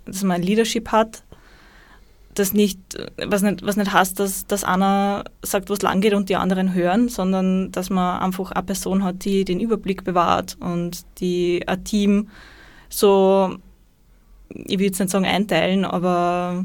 [0.06, 1.22] dass man Leadership hat,
[2.34, 2.78] das nicht,
[3.26, 6.74] was nicht, was nicht heißt, dass, dass einer sagt, was lang geht und die anderen
[6.74, 11.84] hören, sondern dass man einfach eine Person hat, die den Überblick bewahrt und die ein
[11.84, 12.28] Team
[12.88, 13.56] so,
[14.48, 16.64] ich würde jetzt nicht sagen einteilen, aber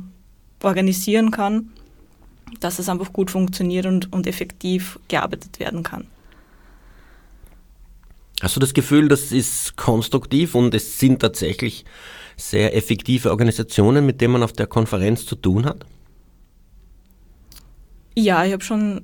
[0.61, 1.69] organisieren kann,
[2.59, 6.07] dass es einfach gut funktioniert und, und effektiv gearbeitet werden kann.
[8.45, 11.83] Hast du das Gefühl, das ist konstruktiv und es sind tatsächlich
[12.37, 15.83] sehr effektive Organisationen, mit denen man auf der Konferenz zu tun hat?
[18.13, 19.01] Ja, ich habe schon,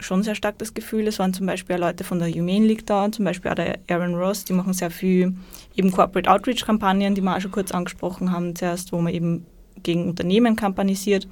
[0.00, 3.12] schon sehr stark das Gefühl, es waren zum Beispiel Leute von der Humane League da,
[3.12, 5.36] zum Beispiel auch der Aaron Ross, die machen sehr viel
[5.76, 9.46] eben Corporate Outreach-Kampagnen, die wir auch schon kurz angesprochen haben zuerst, wo man eben
[9.84, 11.28] gegen Unternehmen kampanisiert.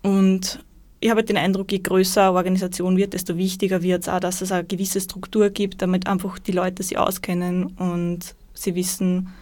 [0.00, 0.64] Und
[1.02, 4.40] ich habe den Eindruck, je größer eine Organisation wird, desto wichtiger wird es auch, dass
[4.40, 9.34] es eine gewisse Struktur gibt, damit einfach die Leute sie auskennen und sie wissen,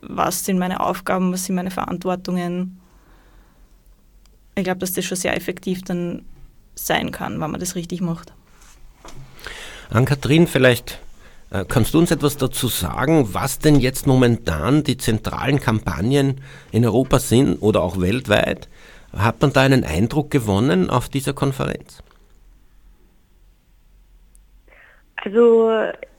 [0.00, 2.78] was sind meine Aufgaben, was sind meine Verantwortungen.
[4.54, 6.24] Ich glaube, dass das schon sehr effektiv dann
[6.76, 8.32] sein kann, wenn man das richtig macht.
[9.90, 11.00] Ann-Kathrin, vielleicht
[11.50, 16.84] äh, kannst du uns etwas dazu sagen, was denn jetzt momentan die zentralen Kampagnen in
[16.84, 18.68] Europa sind oder auch weltweit?
[19.16, 22.02] Hat man da einen Eindruck gewonnen auf dieser Konferenz?
[25.16, 25.70] Also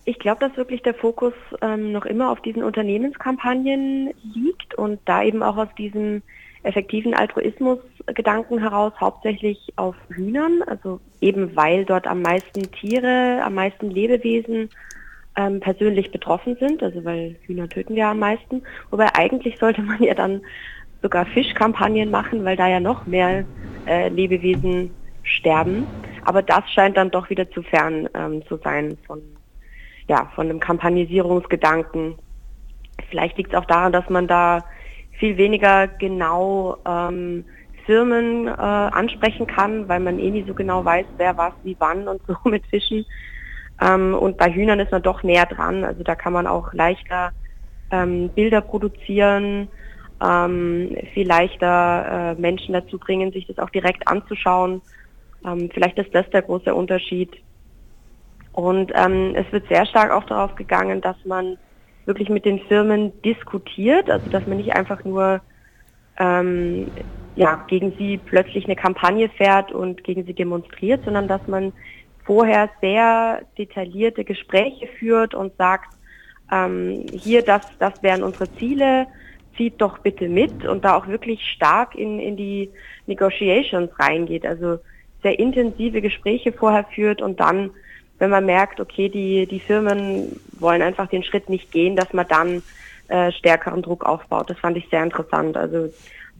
[0.05, 5.23] ich glaube, dass wirklich der Fokus ähm, noch immer auf diesen Unternehmenskampagnen liegt und da
[5.23, 6.21] eben auch aus diesem
[6.63, 13.89] effektiven Altruismus-Gedanken heraus hauptsächlich auf Hühnern, also eben weil dort am meisten Tiere, am meisten
[13.89, 14.69] Lebewesen
[15.35, 18.63] ähm, persönlich betroffen sind, also weil Hühner töten wir am meisten.
[18.91, 20.41] Wobei eigentlich sollte man ja dann
[21.03, 23.45] sogar Fischkampagnen machen, weil da ja noch mehr
[23.85, 24.89] äh, Lebewesen
[25.21, 25.85] sterben.
[26.25, 29.21] Aber das scheint dann doch wieder zu fern ähm, zu sein von
[30.07, 32.15] ja, von einem Kampagnisierungsgedanken.
[33.09, 34.65] Vielleicht liegt es auch daran, dass man da
[35.13, 37.45] viel weniger genau ähm,
[37.85, 42.07] Firmen äh, ansprechen kann, weil man eh nie so genau weiß, wer was, wie wann
[42.07, 43.05] und so mit Fischen.
[43.81, 45.83] Ähm, und bei Hühnern ist man doch näher dran.
[45.83, 47.31] Also da kann man auch leichter
[47.91, 49.67] ähm, Bilder produzieren,
[50.23, 54.81] ähm, viel leichter äh, Menschen dazu bringen, sich das auch direkt anzuschauen.
[55.45, 57.31] Ähm, vielleicht ist das der große Unterschied.
[58.53, 61.57] Und ähm, es wird sehr stark auch darauf gegangen, dass man
[62.05, 65.41] wirklich mit den Firmen diskutiert, also dass man nicht einfach nur
[66.19, 66.91] ähm,
[67.35, 71.73] ja, gegen sie plötzlich eine Kampagne fährt und gegen sie demonstriert, sondern dass man
[72.25, 75.95] vorher sehr detaillierte Gespräche führt und sagt,
[76.51, 79.07] ähm, hier, das, das wären unsere Ziele,
[79.57, 82.69] zieht doch bitte mit und da auch wirklich stark in, in die
[83.07, 84.79] Negotiations reingeht, also
[85.21, 87.71] sehr intensive Gespräche vorher führt und dann
[88.19, 92.27] wenn man merkt, okay, die, die Firmen wollen einfach den Schritt nicht gehen, dass man
[92.27, 92.63] dann
[93.09, 94.49] äh, stärkeren Druck aufbaut.
[94.49, 95.57] Das fand ich sehr interessant.
[95.57, 95.89] Also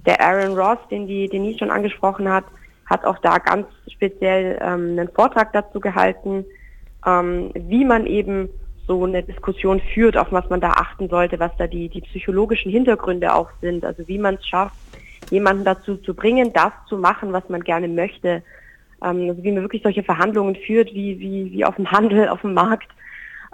[0.05, 2.45] der Aaron Ross, den die Denise schon angesprochen hat,
[2.85, 6.45] hat auch da ganz speziell ähm, einen Vortrag dazu gehalten,
[7.05, 8.49] ähm, wie man eben
[8.87, 12.71] so eine Diskussion führt, auf was man da achten sollte, was da die, die psychologischen
[12.71, 14.75] Hintergründe auch sind, also wie man es schafft,
[15.29, 18.43] jemanden dazu zu bringen, das zu machen, was man gerne möchte,
[19.03, 22.41] ähm, also wie man wirklich solche Verhandlungen führt, wie, wie, wie auf dem Handel, auf
[22.41, 22.89] dem Markt,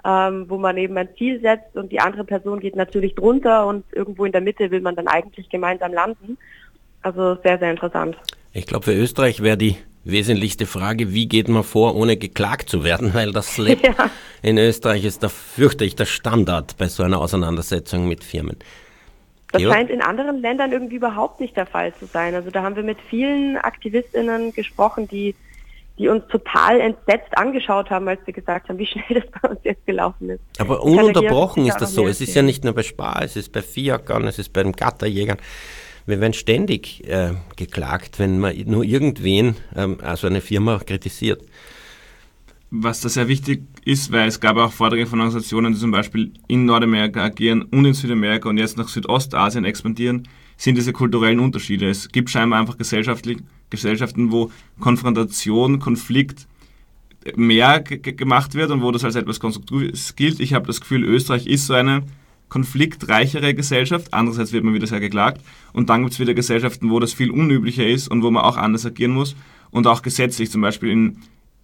[0.04, 3.84] ähm, wo man eben ein Ziel setzt und die andere Person geht natürlich drunter und
[3.92, 6.38] irgendwo in der Mitte will man dann eigentlich gemeinsam landen.
[7.02, 8.16] Also sehr, sehr interessant.
[8.52, 12.84] Ich glaube, für Österreich wäre die wesentlichste Frage, wie geht man vor, ohne geklagt zu
[12.84, 14.10] werden, weil das lebt ja.
[14.42, 18.56] in Österreich ist da fürchte ich der Standard bei so einer Auseinandersetzung mit Firmen.
[19.52, 22.34] Das scheint in anderen Ländern irgendwie überhaupt nicht der Fall zu sein.
[22.34, 25.34] Also da haben wir mit vielen AktivistInnen gesprochen, die,
[25.98, 29.58] die uns total entsetzt angeschaut haben, als wir gesagt haben, wie schnell das bei uns
[29.64, 30.40] jetzt gelaufen ist.
[30.58, 32.06] Aber ununterbrochen ist das so.
[32.06, 34.72] Es ist ja nicht nur bei Spar, es ist bei Fiakern, es ist bei den
[34.72, 35.38] Gatterjägern.
[36.10, 41.42] Wir werden ständig äh, geklagt, wenn man nur irgendwen, ähm, also eine Firma kritisiert
[42.70, 46.32] was da sehr wichtig ist, weil es gab auch Vorträge von Organisationen, die zum Beispiel
[46.46, 51.88] in Nordamerika agieren und in Südamerika und jetzt nach Südostasien expandieren, sind diese kulturellen Unterschiede.
[51.88, 56.46] Es gibt scheinbar einfach Gesellschaften, wo Konfrontation, Konflikt
[57.34, 60.38] mehr gemacht wird und wo das als etwas Konstruktives gilt.
[60.38, 62.02] Ich habe das Gefühl, Österreich ist so eine
[62.50, 64.12] konfliktreichere Gesellschaft.
[64.12, 65.40] Andererseits wird man wieder sehr geklagt.
[65.72, 68.58] Und dann gibt es wieder Gesellschaften, wo das viel unüblicher ist und wo man auch
[68.58, 69.34] anders agieren muss.
[69.70, 71.18] Und auch gesetzlich, zum Beispiel in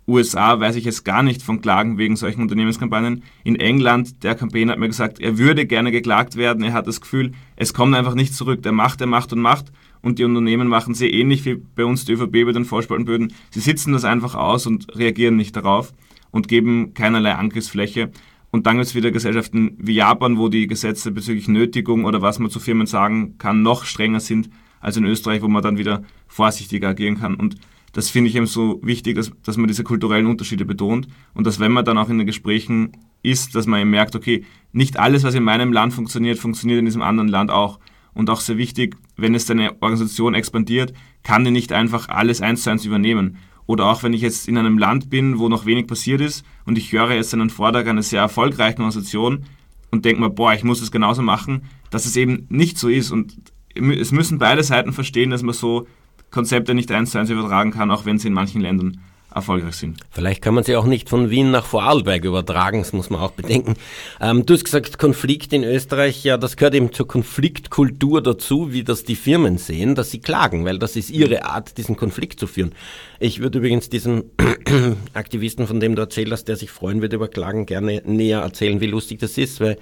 [0.09, 3.25] USA weiß ich jetzt gar nicht von Klagen wegen solchen Unternehmenskampagnen.
[3.42, 6.62] In England, der Campaign hat mir gesagt, er würde gerne geklagt werden.
[6.62, 8.62] Er hat das Gefühl, es kommt einfach nicht zurück.
[8.62, 9.72] Der macht, er macht und macht.
[10.03, 13.33] Und die Unternehmen machen sie ähnlich wie bei uns die ÖVP bei den Vorspaltenböden.
[13.51, 15.92] Sie sitzen das einfach aus und reagieren nicht darauf
[16.31, 18.12] und geben keinerlei Angriffsfläche.
[18.51, 22.39] Und dann gibt es wieder Gesellschaften wie Japan, wo die Gesetze bezüglich Nötigung oder was
[22.39, 24.49] man zu Firmen sagen kann, noch strenger sind
[24.81, 27.35] als in Österreich, wo man dann wieder vorsichtiger agieren kann.
[27.35, 27.57] Und
[27.93, 31.61] das finde ich eben so wichtig, dass, dass man diese kulturellen Unterschiede betont und dass
[31.61, 35.25] wenn man dann auch in den Gesprächen ist, dass man eben merkt, okay, nicht alles,
[35.25, 37.81] was in meinem Land funktioniert, funktioniert in diesem anderen Land auch.
[38.13, 42.63] Und auch sehr wichtig, wenn es eine Organisation expandiert, kann die nicht einfach alles eins
[42.63, 43.39] zu eins übernehmen.
[43.67, 46.79] Oder auch wenn ich jetzt in einem Land bin, wo noch wenig passiert ist und
[46.79, 49.45] ich höre jetzt einen Vortrag einer sehr erfolgreichen Organisation
[49.91, 53.11] und denke mir, boah, ich muss es genauso machen, dass es eben nicht so ist.
[53.11, 53.37] Und
[53.75, 55.87] es müssen beide Seiten verstehen, dass man so
[56.31, 59.01] Konzepte nicht eins zu eins übertragen kann, auch wenn sie in manchen Ländern
[59.37, 60.01] erfolgreich sind.
[60.11, 63.33] Vielleicht kann man sie auch nicht von Wien nach Vorarlberg übertragen, das muss man auch
[63.33, 63.75] bedenken.
[64.21, 68.83] Ähm, du hast gesagt, Konflikt in Österreich, ja, das gehört eben zur Konfliktkultur dazu, wie
[68.83, 72.47] das die Firmen sehen, dass sie klagen, weil das ist ihre Art, diesen Konflikt zu
[72.47, 72.73] führen.
[73.19, 74.31] Ich würde übrigens diesen
[75.15, 78.81] Aktivisten, von dem du erzählt hast, der sich freuen würde über Klagen, gerne näher erzählen,
[78.81, 79.79] wie lustig das ist, weil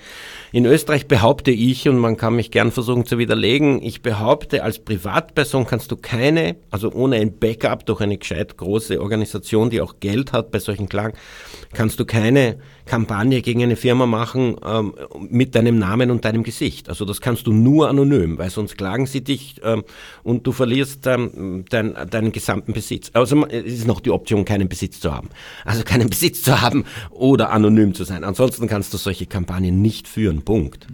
[0.52, 4.78] in Österreich behaupte ich, und man kann mich gern versuchen zu widerlegen, ich behaupte, als
[4.78, 9.96] Privatperson kannst du keine, also ohne ein Backup durch eine gescheit große Organisation, die auch
[9.98, 11.16] Geld hat bei solchen Klagen,
[11.74, 14.94] kannst du keine Kampagne gegen eine Firma machen ähm,
[15.28, 16.88] mit deinem Namen und deinem Gesicht.
[16.88, 19.84] Also das kannst du nur anonym, weil sonst klagen sie dich ähm,
[20.22, 23.10] und du verlierst ähm, dein, deinen gesamten Besitz.
[23.12, 25.28] Also es ist noch die Option, keinen Besitz zu haben.
[25.64, 28.24] Also keinen Besitz zu haben oder anonym zu sein.
[28.24, 30.42] Ansonsten kannst du solche Kampagnen nicht führen.
[30.42, 30.86] Punkt.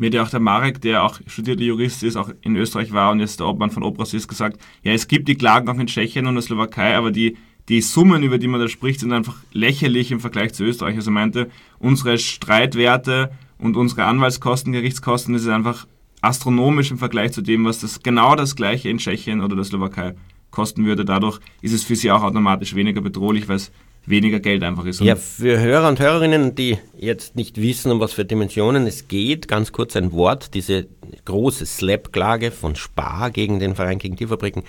[0.00, 3.10] Mir hat ja auch der Marek, der auch studierter Jurist ist, auch in Österreich war
[3.12, 5.88] und jetzt der Obmann von Opras ist, gesagt, ja, es gibt die Klagen auch in
[5.88, 7.36] Tschechien und der Slowakei, aber die
[7.68, 10.96] die Summen, über die man da spricht, sind einfach lächerlich im Vergleich zu Österreich.
[10.96, 15.86] Also meinte, unsere Streitwerte und unsere Anwaltskosten, Gerichtskosten, das ist einfach
[16.20, 20.14] astronomisch im Vergleich zu dem, was das genau das gleiche in Tschechien oder der Slowakei
[20.50, 21.04] kosten würde.
[21.04, 23.70] Dadurch ist es für sie auch automatisch weniger bedrohlich, weil es
[24.06, 25.00] weniger Geld einfach ist.
[25.00, 29.46] Ja, für Hörer und Hörerinnen, die jetzt nicht wissen, um was für Dimensionen es geht,
[29.46, 30.88] ganz kurz ein Wort, diese
[31.24, 34.64] große Slap-Klage von Spar gegen den Verein gegen Tierfabriken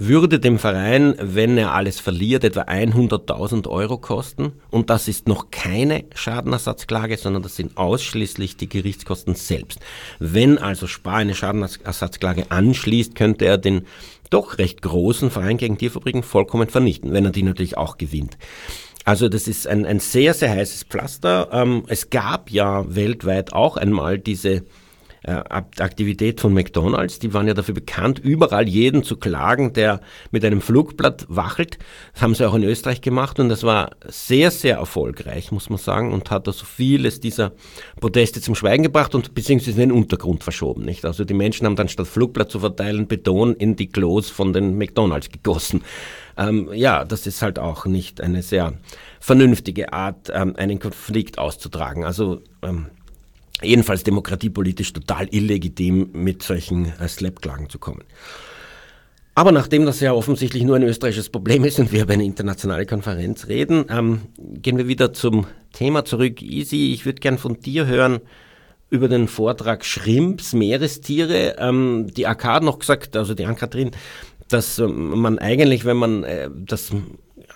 [0.00, 4.52] würde dem Verein, wenn er alles verliert, etwa 100.000 Euro kosten.
[4.70, 9.78] Und das ist noch keine Schadenersatzklage, sondern das sind ausschließlich die Gerichtskosten selbst.
[10.18, 13.86] Wenn also Spar eine Schadenersatzklage anschließt, könnte er den
[14.30, 18.38] doch recht großen Verein gegen Tierfabriken vollkommen vernichten, wenn er die natürlich auch gewinnt.
[19.04, 21.48] Also das ist ein, ein sehr, sehr heißes Pflaster.
[21.52, 24.64] Ähm, es gab ja weltweit auch einmal diese
[25.22, 27.18] Aktivität von McDonald's.
[27.18, 31.78] Die waren ja dafür bekannt, überall jeden zu klagen, der mit einem Flugblatt wachelt.
[32.14, 35.78] Das haben sie auch in Österreich gemacht und das war sehr, sehr erfolgreich, muss man
[35.78, 37.52] sagen, und hat also vieles dieser
[38.00, 40.84] Proteste zum Schweigen gebracht und beziehungsweise in den Untergrund verschoben.
[40.84, 41.04] Nicht?
[41.04, 44.78] Also die Menschen haben dann statt Flugblatt zu verteilen Beton in die Klos von den
[44.78, 45.82] McDonald's gegossen.
[46.38, 48.72] Ähm, ja, das ist halt auch nicht eine sehr
[49.20, 52.04] vernünftige Art, ähm, einen Konflikt auszutragen.
[52.04, 52.86] Also ähm,
[53.62, 58.04] jedenfalls demokratiepolitisch total illegitim, mit solchen äh, Slap-Klagen zu kommen.
[59.34, 62.84] Aber nachdem das ja offensichtlich nur ein österreichisches Problem ist und wir über eine internationale
[62.84, 66.42] Konferenz reden, ähm, gehen wir wieder zum Thema zurück.
[66.42, 68.20] Easy, ich würde gern von dir hören
[68.90, 71.56] über den Vortrag Schrimps, Meerestiere.
[71.58, 73.92] Ähm, die AK hat noch gesagt, also die Ann-Kathrin,
[74.48, 76.90] dass ähm, man eigentlich, wenn man äh, das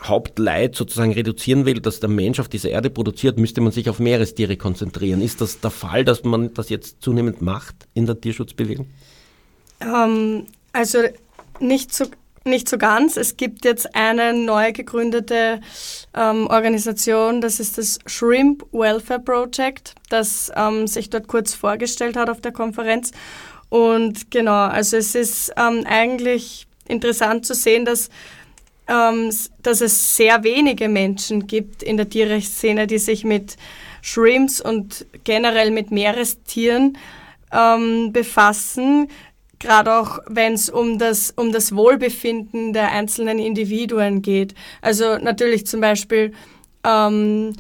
[0.05, 3.99] Hauptleid sozusagen reduzieren will, das der Mensch auf dieser Erde produziert, müsste man sich auf
[3.99, 5.21] Meerestiere konzentrieren.
[5.21, 8.87] Ist das der Fall, dass man das jetzt zunehmend macht in der Tierschutzbewegung?
[9.81, 10.99] Ähm, also
[11.61, 12.07] nicht so,
[12.45, 13.17] nicht so ganz.
[13.17, 15.61] Es gibt jetzt eine neu gegründete
[16.15, 22.29] ähm, Organisation, das ist das Shrimp Welfare Project, das ähm, sich dort kurz vorgestellt hat
[22.29, 23.13] auf der Konferenz.
[23.71, 28.11] Und genau, also es ist ähm, eigentlich interessant zu sehen, dass
[28.87, 33.57] dass es sehr wenige Menschen gibt in der Tierrechtsszene, die sich mit
[34.03, 36.99] Shrimps und generell mit Meerestieren
[37.51, 39.09] ähm, befassen,
[39.59, 44.55] gerade auch wenn es um das, um das Wohlbefinden der einzelnen Individuen geht.
[44.83, 46.33] Also natürlich zum Beispiel
[46.85, 47.55] ähm,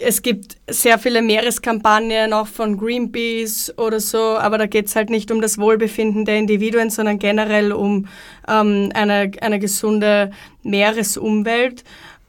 [0.00, 5.10] es gibt sehr viele Meereskampagnen auch von Greenpeace oder so, aber da geht es halt
[5.10, 8.06] nicht um das Wohlbefinden der Individuen, sondern generell um
[8.48, 10.30] ähm, eine, eine gesunde
[10.62, 11.84] Meeresumwelt.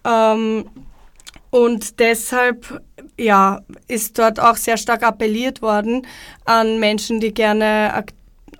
[0.05, 0.65] Ähm,
[1.49, 2.81] und deshalb
[3.17, 6.05] ja, ist dort auch sehr stark appelliert worden
[6.45, 8.13] an Menschen, die gerne ak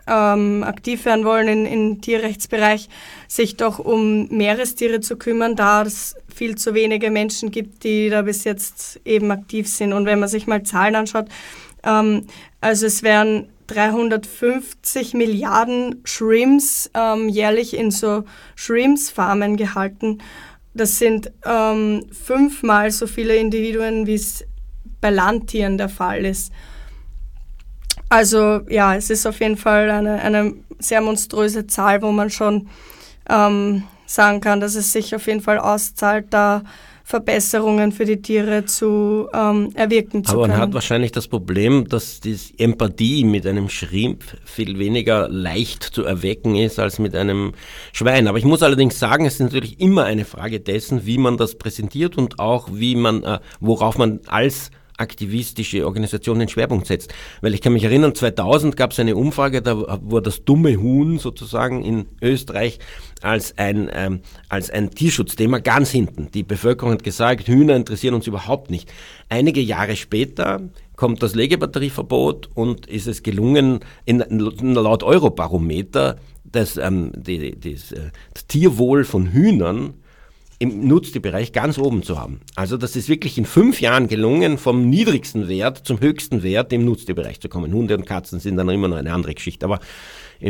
[0.08, 2.90] ähm, aktiv werden wollen im in, in Tierrechtsbereich,
[3.28, 8.22] sich doch um Meerestiere zu kümmern, da es viel zu wenige Menschen gibt, die da
[8.22, 9.94] bis jetzt eben aktiv sind.
[9.94, 11.28] Und wenn man sich mal Zahlen anschaut,
[11.84, 12.28] ähm,
[12.62, 18.24] also es werden 350 Milliarden Shrimps ähm, jährlich in so
[18.56, 20.20] Shrimps-Farmen gehalten.
[20.74, 24.46] Das sind ähm, fünfmal so viele Individuen, wie es
[25.02, 26.52] bei Landtieren der Fall ist.
[28.10, 32.68] Also ja, es ist auf jeden Fall eine, eine sehr monströse Zahl, wo man schon
[33.30, 36.64] ähm, sagen kann, dass es sich auf jeden Fall auszahlt, da
[37.04, 40.54] Verbesserungen für die Tiere zu ähm, erwirken zu Aber können.
[40.54, 46.04] man hat wahrscheinlich das Problem, dass die Empathie mit einem Schrimp viel weniger leicht zu
[46.04, 47.54] erwecken ist als mit einem
[47.94, 48.28] Schwein.
[48.28, 51.56] Aber ich muss allerdings sagen, es ist natürlich immer eine Frage dessen, wie man das
[51.56, 57.14] präsentiert und auch wie man, äh, worauf man als aktivistische Organisation den Schwerpunkt setzt.
[57.42, 61.20] Weil ich kann mich erinnern, 2000 gab es eine Umfrage, da war das dumme Huhn
[61.20, 62.80] sozusagen in Österreich
[63.22, 66.30] als ein, ähm, als ein Tierschutzthema ganz hinten.
[66.32, 68.92] Die Bevölkerung hat gesagt, Hühner interessieren uns überhaupt nicht.
[69.30, 70.62] Einige Jahre später
[70.96, 78.12] kommt das Legebatterieverbot und ist es gelungen, in, laut Eurobarometer das, ähm, die, das, äh,
[78.34, 79.96] das Tierwohl von Hühnern
[80.60, 82.42] im Nutztierbereich ganz oben zu haben.
[82.56, 86.84] Also das ist wirklich in fünf Jahren gelungen, vom niedrigsten Wert zum höchsten Wert im
[86.84, 87.74] Nutztierbereich zu kommen.
[87.74, 89.66] Hunde und Katzen sind dann immer noch eine andere Geschichte.
[89.66, 89.80] Aber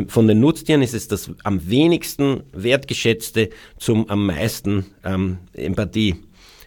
[0.08, 6.16] von den Nutztieren ist es das am wenigsten wertgeschätzte zum am meisten ähm, Empathie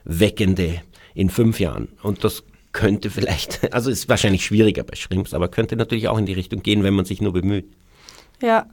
[0.04, 0.82] weckende
[1.14, 1.88] in fünf Jahren.
[2.02, 6.26] Und das könnte vielleicht, also ist wahrscheinlich schwieriger bei Schrimps, aber könnte natürlich auch in
[6.26, 7.66] die Richtung gehen, wenn man sich nur bemüht.
[8.42, 8.66] Ja,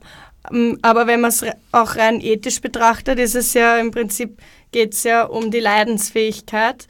[0.50, 4.38] ähm, aber wenn man es auch rein ethisch betrachtet, ist es ja im Prinzip,
[4.72, 6.86] geht es ja um die Leidensfähigkeit.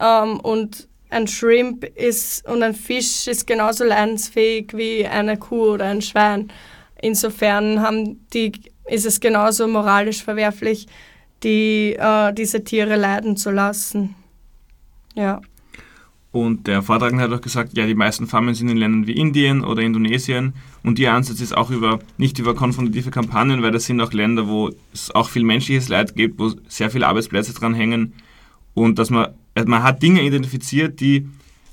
[0.00, 5.86] Ähm, und ein Shrimp ist und ein Fisch ist genauso leidensfähig wie eine Kuh oder
[5.86, 6.52] ein Schwein.
[7.02, 8.52] Insofern haben die,
[8.86, 10.86] ist es genauso moralisch verwerflich,
[11.42, 14.14] die, äh, diese Tiere leiden zu lassen.
[15.14, 15.40] Ja.
[16.32, 19.64] Und der Vortragende hat auch gesagt, ja, die meisten Farmen sind in Ländern wie Indien
[19.64, 24.00] oder Indonesien und ihr Ansatz ist auch über, nicht über konfrontative Kampagnen, weil das sind
[24.00, 28.12] auch Länder, wo es auch viel menschliches Leid gibt, wo sehr viele Arbeitsplätze dran hängen
[28.74, 31.26] und dass man, also man hat Dinge identifiziert, die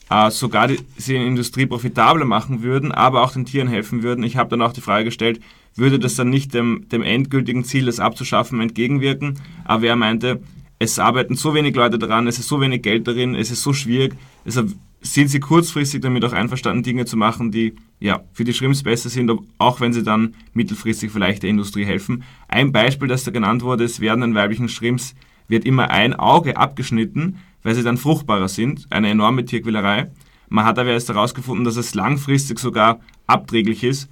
[0.09, 4.23] äh, sogar die, die Industrie profitabler machen würden, aber auch den Tieren helfen würden.
[4.23, 5.39] Ich habe dann auch die Frage gestellt,
[5.75, 9.39] würde das dann nicht dem, dem endgültigen Ziel, das abzuschaffen, entgegenwirken?
[9.65, 10.41] Aber er meinte,
[10.79, 13.73] es arbeiten so wenig Leute daran, es ist so wenig Geld darin, es ist so
[13.73, 14.15] schwierig.
[14.45, 18.83] Deshalb sind sie kurzfristig damit auch einverstanden, Dinge zu machen, die ja, für die Schrimps
[18.83, 22.23] besser sind, auch wenn sie dann mittelfristig vielleicht der Industrie helfen.
[22.47, 25.15] Ein Beispiel, das da genannt wurde, ist, während den weiblichen Schrimps
[25.47, 28.85] wird immer ein Auge abgeschnitten, weil sie dann fruchtbarer sind.
[28.91, 30.11] Eine enorme Tierquälerei.
[30.49, 34.09] Man hat aber erst herausgefunden, dass es langfristig sogar abträglich ist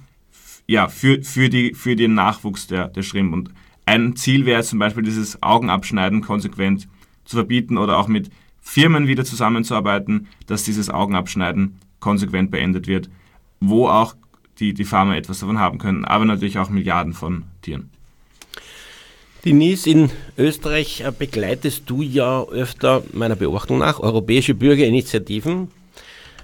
[0.66, 3.32] ja, für, für, die, für den Nachwuchs der, der Schrimp.
[3.32, 3.50] Und
[3.86, 6.88] ein Ziel wäre zum Beispiel dieses Augenabschneiden konsequent
[7.24, 13.08] zu verbieten oder auch mit Firmen wieder zusammenzuarbeiten, dass dieses Augenabschneiden konsequent beendet wird,
[13.60, 14.14] wo auch
[14.58, 17.90] die, die Farmer etwas davon haben können, aber natürlich auch Milliarden von Tieren.
[19.44, 25.68] Denise, in Österreich äh, begleitest du ja öfter meiner Beobachtung nach europäische Bürgerinitiativen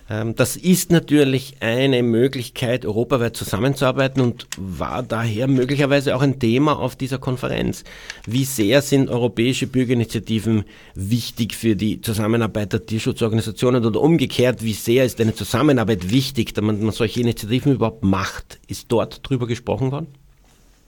[0.09, 6.97] das ist natürlich eine Möglichkeit, europaweit zusammenzuarbeiten und war daher möglicherweise auch ein Thema auf
[6.97, 7.85] dieser Konferenz.
[8.27, 15.05] Wie sehr sind europäische Bürgerinitiativen wichtig für die Zusammenarbeit der Tierschutzorganisationen oder umgekehrt, wie sehr
[15.05, 18.61] ist eine Zusammenarbeit wichtig, damit man solche Initiativen überhaupt macht?
[18.67, 20.09] Ist dort drüber gesprochen worden?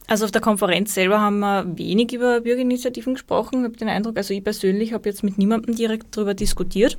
[0.06, 3.60] Also auf der Konferenz selber haben wir wenig über Bürgerinitiativen gesprochen.
[3.60, 6.98] Ich habe den Eindruck, also ich persönlich habe jetzt mit niemandem direkt darüber diskutiert.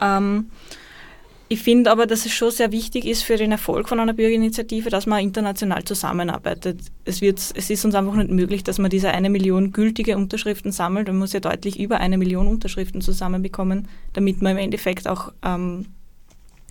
[0.00, 0.50] Ähm,
[1.48, 4.90] ich finde aber, dass es schon sehr wichtig ist für den Erfolg von einer Bürgerinitiative,
[4.90, 6.80] dass man international zusammenarbeitet.
[7.04, 10.72] Es, wird, es ist uns einfach nicht möglich, dass man diese eine Million gültige Unterschriften
[10.72, 11.06] sammelt.
[11.06, 15.86] Man muss ja deutlich über eine Million Unterschriften zusammenbekommen, damit man im Endeffekt auch ähm,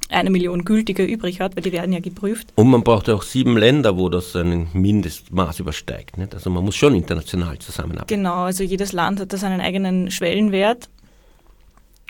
[0.09, 2.51] eine Million gültige übrig hat, weil die werden ja geprüft.
[2.55, 6.17] Und man braucht ja auch sieben Länder, wo das ein Mindestmaß übersteigt.
[6.17, 6.33] Nicht?
[6.33, 8.13] Also man muss schon international zusammenarbeiten.
[8.13, 10.89] Genau, also jedes Land hat da seinen eigenen Schwellenwert.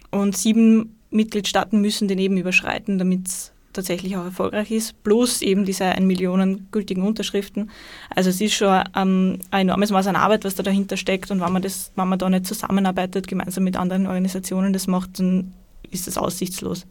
[0.10, 5.66] Und sieben Mitgliedstaaten müssen den eben überschreiten, damit es tatsächlich auch erfolgreich ist, plus eben
[5.66, 7.70] diese 1 Millionen gültigen Unterschriften.
[8.16, 11.42] Also es ist schon ähm, ein enormes Maß an Arbeit, was da dahinter steckt und
[11.42, 15.54] wenn man, das, wenn man da nicht zusammenarbeitet, gemeinsam mit anderen Organisationen das macht, dann
[15.92, 16.86] ist das aussichtslos.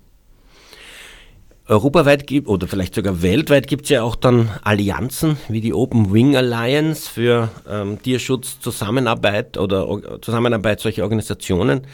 [1.66, 6.12] Europaweit gibt oder vielleicht sogar weltweit gibt es ja auch dann Allianzen wie die Open
[6.12, 11.86] Wing Alliance für ähm, Tierschutz, Zusammenarbeit oder Zusammenarbeit solcher Organisationen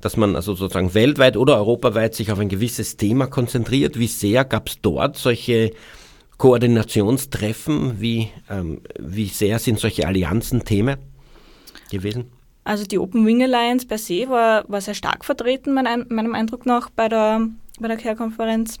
[0.00, 3.98] dass man also sozusagen weltweit oder europaweit sich auf ein gewisses Thema konzentriert.
[3.98, 5.72] Wie sehr gab es dort solche
[6.38, 8.00] Koordinationstreffen?
[8.00, 10.96] Wie, ähm, wie sehr sind solche Allianzen Thema
[11.90, 12.26] gewesen?
[12.64, 16.66] Also die Open Wing Alliance per se war, war sehr stark vertreten, mein, meinem Eindruck
[16.66, 18.80] nach, bei der, bei der CARE-Konferenz.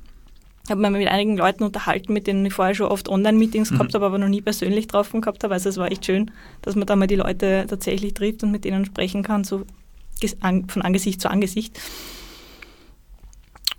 [0.64, 3.74] Ich habe mich mit einigen Leuten unterhalten, mit denen ich vorher schon oft Online-Meetings mhm.
[3.76, 5.54] gehabt habe, aber noch nie persönlich getroffen gehabt habe.
[5.54, 8.64] Also es war echt schön, dass man da mal die Leute tatsächlich trifft und mit
[8.64, 9.62] denen sprechen kann, so
[10.40, 11.78] von Angesicht zu Angesicht.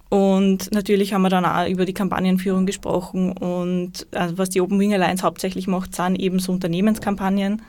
[0.09, 4.79] Und natürlich haben wir dann auch über die Kampagnenführung gesprochen und also was die Open
[4.79, 7.61] Wing Alliance hauptsächlich macht, sind eben so Unternehmenskampagnen.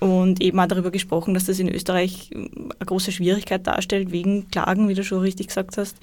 [0.00, 4.88] und eben auch darüber gesprochen, dass das in Österreich eine große Schwierigkeit darstellt, wegen Klagen,
[4.88, 5.96] wie du schon richtig gesagt hast.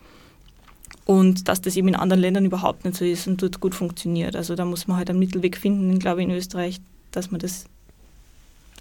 [1.06, 4.36] Und dass das eben in anderen Ländern überhaupt nicht so ist und dort gut funktioniert.
[4.36, 6.82] Also da muss man halt einen Mittelweg finden, glaube ich, in Österreich,
[7.12, 7.66] dass man das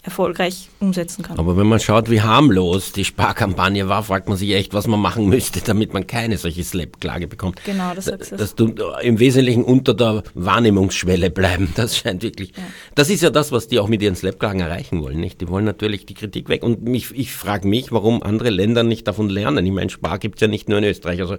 [0.05, 1.39] erfolgreich umsetzen kann.
[1.39, 5.01] Aber wenn man schaut, wie harmlos die Sparkampagne war, fragt man sich echt, was man
[5.01, 7.65] machen müsste, damit man keine solche Slap-Klage bekommt.
[7.65, 8.37] Genau, das sagst du.
[8.37, 12.51] Dass du im Wesentlichen unter der Wahrnehmungsschwelle bleiben, das scheint wirklich.
[12.51, 12.63] Ja.
[12.95, 15.41] Das ist ja das, was die auch mit ihren Slap-Klagen erreichen wollen, nicht?
[15.41, 16.63] Die wollen natürlich die Kritik weg.
[16.63, 19.65] Und mich, ich frage mich, warum andere Länder nicht davon lernen.
[19.65, 21.21] Ich meine, Spar gibt es ja nicht nur in Österreich.
[21.21, 21.39] Also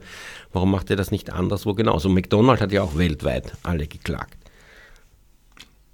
[0.52, 2.10] warum macht ihr das nicht anderswo genauso?
[2.10, 4.45] McDonald's hat ja auch weltweit alle geklagt.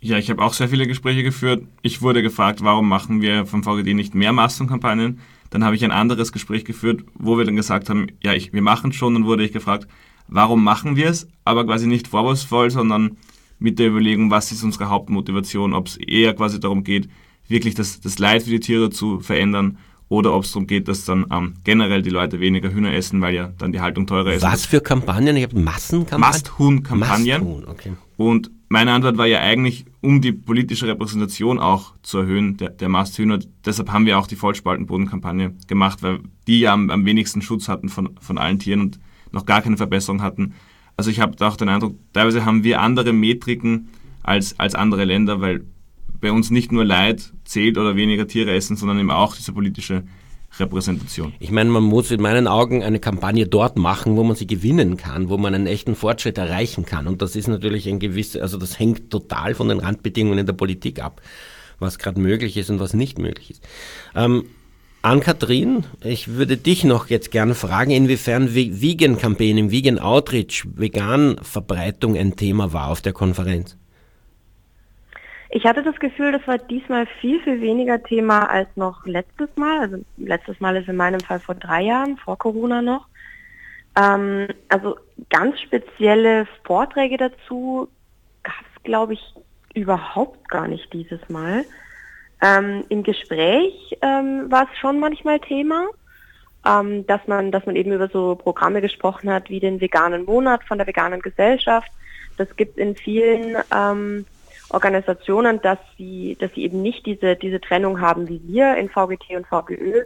[0.04, 1.64] Ja, ich habe auch sehr viele Gespräche geführt.
[1.84, 5.20] Ich wurde gefragt, warum machen wir vom VGD nicht mehr Massenkampagnen?
[5.52, 8.64] Dann habe ich ein anderes Gespräch geführt, wo wir dann gesagt haben, ja, ich, wir
[8.64, 9.14] machen schon.
[9.14, 9.88] Dann wurde ich gefragt,
[10.28, 11.28] warum machen wir es?
[11.46, 13.18] Aber quasi nicht vorwurfsvoll, sondern
[13.60, 17.08] mit der Überlegung, was ist unsere Hauptmotivation, ob es eher quasi darum geht,
[17.48, 19.78] wirklich das, das Leid für die Tiere zu verändern
[20.10, 23.36] oder ob es darum geht, dass dann ähm, generell die Leute weniger Hühner essen, weil
[23.36, 24.42] ja dann die Haltung teurer ist.
[24.42, 25.38] Was für Kampagnen?
[25.38, 26.20] Ich habe Massenkampagnen?
[26.20, 27.44] Masthuhn-Kampagnen.
[27.44, 27.92] Masthuhn, okay.
[28.18, 32.90] Und meine Antwort war ja eigentlich, um die politische Repräsentation auch zu erhöhen, der, der
[32.90, 33.40] Masthühner.
[33.66, 37.88] Deshalb haben wir auch die Vollspaltenbodenkampagne gemacht, weil die ja am, am wenigsten Schutz hatten
[37.88, 39.00] von, von allen Tieren und
[39.32, 40.54] noch gar keine Verbesserung hatten.
[40.98, 43.90] Also ich habe auch den Eindruck, teilweise haben wir andere Metriken
[44.24, 45.66] als, als andere Länder, weil
[46.20, 50.04] bei uns nicht nur Leid zählt oder weniger Tiere essen, sondern eben auch diese politische
[50.60, 51.34] Repräsentation.
[51.40, 54.98] Ich meine, man muss in meinen Augen eine Kampagne dort machen, wo man sie gewinnen
[54.98, 57.08] kann, wo man einen echten Fortschritt erreichen kann.
[57.08, 60.54] Und das ist natürlich ein gewisses, also das hängt total von den Randbedingungen in der
[60.54, 61.22] Politik ab,
[61.80, 63.64] was gerade möglich ist und was nicht möglich ist.
[64.16, 64.46] Ähm,
[65.04, 72.36] Ann-Kathrin, ich würde dich noch jetzt gerne fragen, inwiefern Vegan Campaign, Vegan Outreach, Vegan-Verbreitung ein
[72.36, 73.78] Thema war auf der Konferenz.
[75.54, 79.80] Ich hatte das Gefühl, das war diesmal viel, viel weniger Thema als noch letztes Mal.
[79.82, 83.06] Also letztes Mal ist in meinem Fall vor drei Jahren, vor Corona noch.
[83.98, 84.98] Ähm, also
[85.30, 87.90] ganz spezielle Vorträge dazu
[88.44, 89.34] gab es, glaube ich,
[89.74, 91.66] überhaupt gar nicht dieses Mal.
[92.42, 95.88] Ähm, Im Gespräch ähm, war es schon manchmal Thema,
[96.66, 100.64] ähm, dass man, dass man eben über so Programme gesprochen hat wie den veganen Monat
[100.64, 101.92] von der veganen Gesellschaft.
[102.38, 104.26] Das gibt in vielen ähm,
[104.74, 109.36] Organisationen, dass sie, dass sie eben nicht diese, diese Trennung haben wie wir in VGT
[109.36, 110.04] und VGÖ,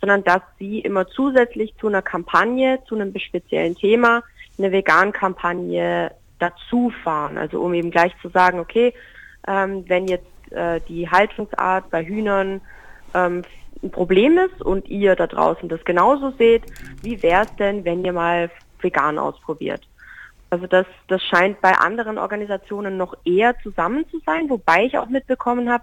[0.00, 4.22] sondern dass sie immer zusätzlich zu einer Kampagne, zu einem speziellen Thema,
[4.58, 7.38] eine Vegan-Kampagne dazu fahren.
[7.38, 8.92] Also um eben gleich zu sagen, okay,
[9.46, 12.60] ähm, wenn jetzt äh, die Haltungsart bei Hühnern
[13.14, 13.42] ähm,
[13.82, 16.62] ein Problem ist und ihr da draußen das genauso seht,
[17.02, 18.50] wie wäre es denn, wenn ihr mal
[18.80, 19.82] vegan ausprobiert?
[20.54, 25.08] Also das, das scheint bei anderen Organisationen noch eher zusammen zu sein, wobei ich auch
[25.08, 25.82] mitbekommen habe,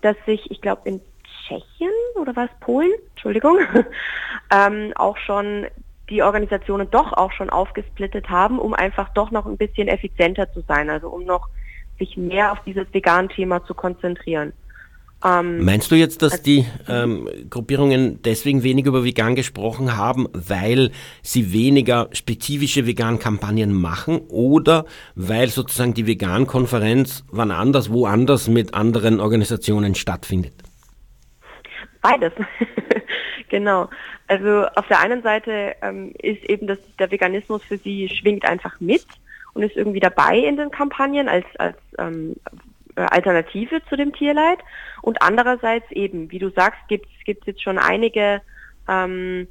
[0.00, 1.02] dass sich, ich glaube in
[1.46, 3.58] Tschechien oder was, Polen, Entschuldigung,
[4.50, 5.66] ähm, auch schon
[6.08, 10.62] die Organisationen doch auch schon aufgesplittet haben, um einfach doch noch ein bisschen effizienter zu
[10.62, 11.48] sein, also um noch
[11.98, 14.54] sich mehr auf dieses Vegan-Thema zu konzentrieren.
[15.26, 20.92] Ähm, Meinst du jetzt, dass die ähm, Gruppierungen deswegen weniger über Vegan gesprochen haben, weil
[21.22, 24.84] sie weniger spezifische Vegan-Kampagnen machen oder
[25.16, 30.54] weil sozusagen die Vegan-Konferenz wann anders, woanders mit anderen Organisationen stattfindet?
[32.02, 32.32] Beides.
[33.48, 33.88] genau.
[34.28, 38.78] Also auf der einen Seite ähm, ist eben dass der Veganismus für sie schwingt einfach
[38.80, 39.04] mit
[39.54, 42.56] und ist irgendwie dabei in den Kampagnen als, als ähm, äh,
[43.02, 44.58] Alternative zu dem Tierleid.
[45.02, 48.40] Und andererseits eben, wie du sagst, gibt es jetzt schon einige
[48.88, 49.48] ähm,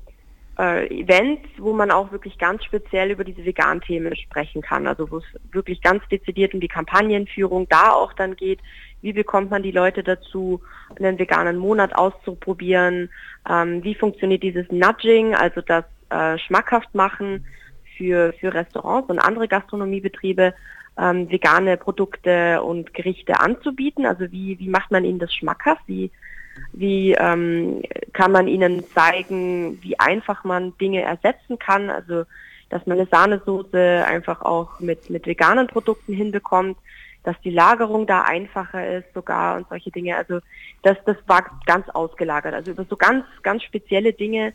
[0.57, 4.87] äh, Events, wo man auch wirklich ganz speziell über diese Vegan-Themen sprechen kann.
[4.87, 8.59] Also wo es wirklich ganz dezidiert um die Kampagnenführung da auch dann geht.
[9.01, 10.61] Wie bekommt man die Leute dazu,
[10.97, 13.09] einen veganen Monat auszuprobieren?
[13.49, 17.45] Ähm, wie funktioniert dieses Nudging, also das äh, schmackhaft machen
[17.97, 20.53] für, für Restaurants und andere Gastronomiebetriebe?
[20.99, 24.05] Ähm, vegane Produkte und Gerichte anzubieten?
[24.05, 25.81] Also wie, wie macht man ihnen das schmackhaft?
[25.87, 26.11] Wie,
[26.73, 27.81] wie ähm,
[28.13, 31.89] kann man ihnen zeigen, wie einfach man Dinge ersetzen kann?
[31.89, 32.25] Also
[32.69, 36.77] dass man eine Sahnesoße einfach auch mit, mit veganen Produkten hinbekommt,
[37.23, 40.15] dass die Lagerung da einfacher ist sogar und solche Dinge.
[40.15, 40.39] Also
[40.83, 42.53] das, das war ganz ausgelagert.
[42.53, 44.53] Also über so ganz, ganz spezielle Dinge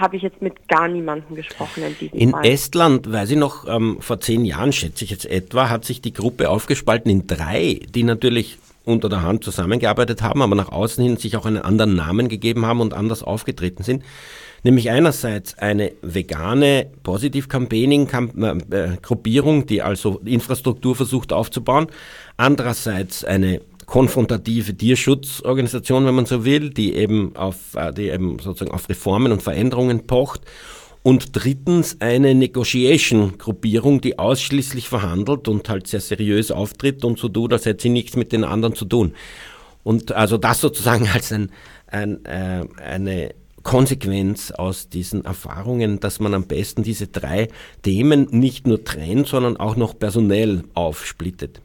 [0.00, 2.46] habe ich jetzt mit gar niemandem gesprochen in diesem In Fall.
[2.46, 6.12] Estland, weiß ich noch, ähm, vor zehn Jahren, schätze ich jetzt etwa, hat sich die
[6.12, 11.16] Gruppe aufgespalten in drei, die natürlich unter der Hand zusammengearbeitet haben, aber nach außen hin
[11.18, 14.02] sich auch einen anderen Namen gegeben haben und anders aufgetreten sind.
[14.64, 21.86] Nämlich einerseits eine vegane Positiv-Campaigning-Gruppierung, die also Infrastruktur versucht aufzubauen.
[22.36, 28.70] Andererseits eine konfrontative Tierschutzorganisation, wenn man so will, die eben auf, äh, die eben sozusagen
[28.70, 30.42] auf Reformen und Veränderungen pocht.
[31.02, 37.52] Und drittens eine Negotiation-Gruppierung, die ausschließlich verhandelt und halt sehr seriös auftritt und so tut,
[37.52, 39.14] als hätte sie nichts mit den anderen zu tun.
[39.84, 41.50] Und also das sozusagen als ein,
[41.86, 47.48] ein, äh, eine Konsequenz aus diesen Erfahrungen, dass man am besten diese drei
[47.82, 51.62] Themen nicht nur trennt, sondern auch noch personell aufsplittet.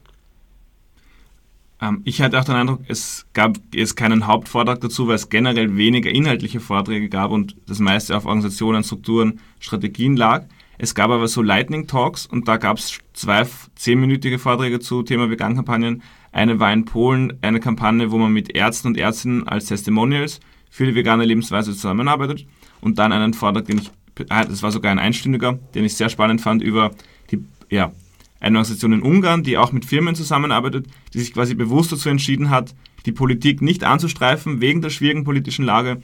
[1.84, 5.76] Ähm, ich hatte auch den Eindruck, es gab jetzt keinen Hauptvortrag dazu, weil es generell
[5.76, 10.46] weniger inhaltliche Vorträge gab und das meiste auf Organisationen, Strukturen, Strategien lag.
[10.78, 15.30] Es gab aber so Lightning Talks und da gab es zwei zehnminütige Vorträge zu Thema
[15.30, 16.02] Vegan-Kampagnen.
[16.32, 20.86] Eine war in Polen eine Kampagne, wo man mit Ärzten und Ärztinnen als Testimonials für
[20.86, 22.46] die vegane Lebensweise zusammenarbeitet
[22.80, 23.90] und dann einen Vortrag, den ich,
[24.30, 26.90] ah, das war sogar ein einstündiger, den ich sehr spannend fand, über
[27.30, 27.92] die ja,
[28.40, 32.50] eine Organisation in Ungarn, die auch mit Firmen zusammenarbeitet, die sich quasi bewusst dazu entschieden
[32.50, 32.74] hat,
[33.06, 36.02] die Politik nicht anzustreifen wegen der schwierigen politischen Lage.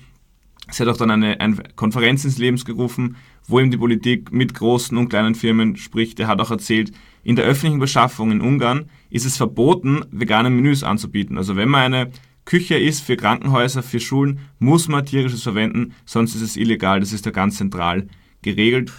[0.71, 3.17] Sie hat auch dann eine, eine Konferenz ins Leben gerufen,
[3.47, 6.21] wo eben die Politik mit großen und kleinen Firmen spricht.
[6.21, 6.93] Er hat auch erzählt,
[7.25, 11.37] in der öffentlichen Beschaffung in Ungarn ist es verboten, vegane Menüs anzubieten.
[11.37, 12.11] Also wenn man eine
[12.45, 17.01] Küche ist für Krankenhäuser, für Schulen, muss man tierisches verwenden, sonst ist es illegal.
[17.01, 18.07] Das ist da ganz zentral
[18.43, 18.93] geregelt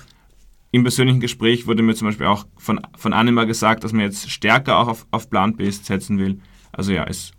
[0.71, 4.29] im persönlichen Gespräch wurde mir zum Beispiel auch von, von Anima gesagt, dass man jetzt
[4.29, 6.39] stärker auch auf, auf Plant-Based setzen will.
[6.71, 7.31] Also ja, es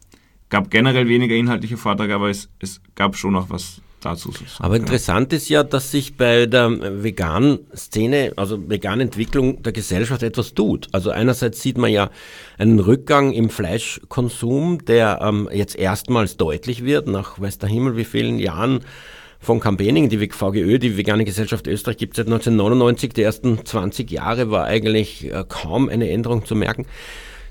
[0.51, 4.33] gab generell weniger inhaltliche Vorträge, aber es, es gab schon noch was dazu.
[4.59, 10.22] Aber interessant ist ja, dass sich bei der veganen Szene, also veganen Entwicklung der Gesellschaft
[10.22, 10.89] etwas tut.
[10.93, 12.11] Also einerseits sieht man ja
[12.59, 18.05] einen Rückgang im Fleischkonsum, der ähm, jetzt erstmals deutlich wird, nach weiß der Himmel wie
[18.05, 18.80] vielen Jahren
[19.43, 23.12] von Campaigning, die VGÖ, die Vegane Gesellschaft Österreich, gibt es seit 1999.
[23.12, 26.86] Die ersten 20 Jahre war eigentlich äh, kaum eine Änderung zu merken.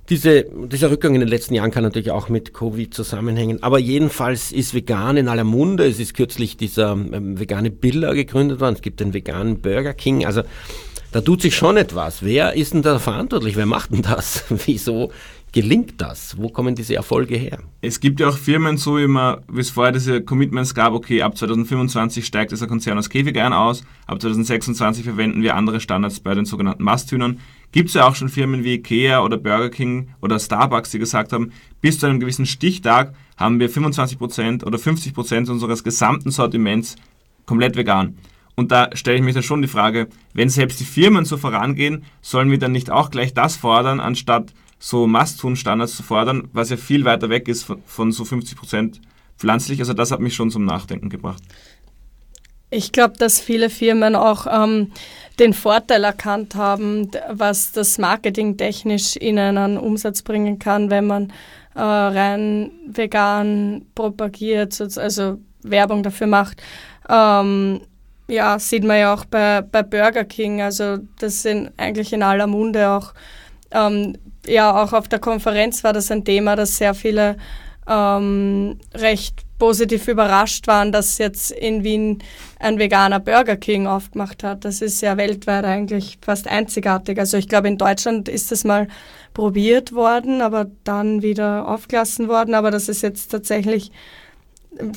[0.10, 3.62] Diese, dieser Rückgang in den letzten Jahren kann natürlich auch mit Covid zusammenhängen.
[3.62, 5.86] Aber jedenfalls ist vegan in aller Munde.
[5.86, 8.76] Es ist kürzlich dieser ähm, vegane Biller gegründet worden.
[8.76, 10.26] Es gibt den veganen Burger King.
[10.26, 10.44] Also
[11.12, 12.24] da tut sich schon etwas.
[12.24, 13.58] Wer ist denn da verantwortlich?
[13.58, 14.46] Wer macht denn das?
[14.66, 15.12] Wieso
[15.52, 16.38] gelingt das?
[16.38, 17.60] Wo kommen diese Erfolge her?
[17.82, 21.38] Es gibt ja auch Firmen, so immer, wie es vorher diese Commitments gab, okay, ab
[21.38, 26.46] 2025 steigt dieser Konzern aus Käfigeiern aus, ab 2026 verwenden wir andere Standards bei den
[26.46, 27.40] sogenannten Masthühnern.
[27.72, 31.34] Gibt es ja auch schon Firmen wie Ikea oder Burger King oder Starbucks, die gesagt
[31.34, 36.96] haben, bis zu einem gewissen Stichtag haben wir 25% oder 50% unseres gesamten Sortiments
[37.46, 38.18] komplett vegan.
[38.56, 42.04] Und da stelle ich mir dann schon die Frage, wenn selbst die Firmen so vorangehen,
[42.22, 46.78] sollen wir dann nicht auch gleich das fordern, anstatt so Must-Tun-Standards zu fordern, was ja
[46.78, 49.02] viel weiter weg ist von, von so 50 Prozent
[49.38, 49.80] pflanzlich.
[49.80, 51.44] Also das hat mich schon zum Nachdenken gebracht.
[52.72, 54.92] Ich glaube, dass viele Firmen auch ähm,
[55.38, 61.34] den Vorteil erkannt haben, was das Marketing technisch ihnen an Umsatz bringen kann, wenn man
[61.76, 66.62] äh, rein vegan propagiert, also Werbung dafür macht.
[67.08, 67.82] Ähm,
[68.28, 70.62] ja, sieht man ja auch bei, bei Burger King.
[70.62, 73.14] Also das sind eigentlich in aller Munde auch
[73.72, 74.16] ähm,
[74.46, 77.38] ja, auch auf der Konferenz war das ein Thema, dass sehr viele
[77.88, 82.20] ähm, recht positiv überrascht waren, dass jetzt in Wien
[82.60, 84.66] ein veganer Burger King aufgemacht hat.
[84.66, 87.20] Das ist ja weltweit eigentlich fast einzigartig.
[87.20, 88.88] Also ich glaube, in Deutschland ist das mal
[89.34, 92.56] probiert worden, aber dann wieder aufgelassen worden.
[92.56, 93.92] Aber das ist jetzt tatsächlich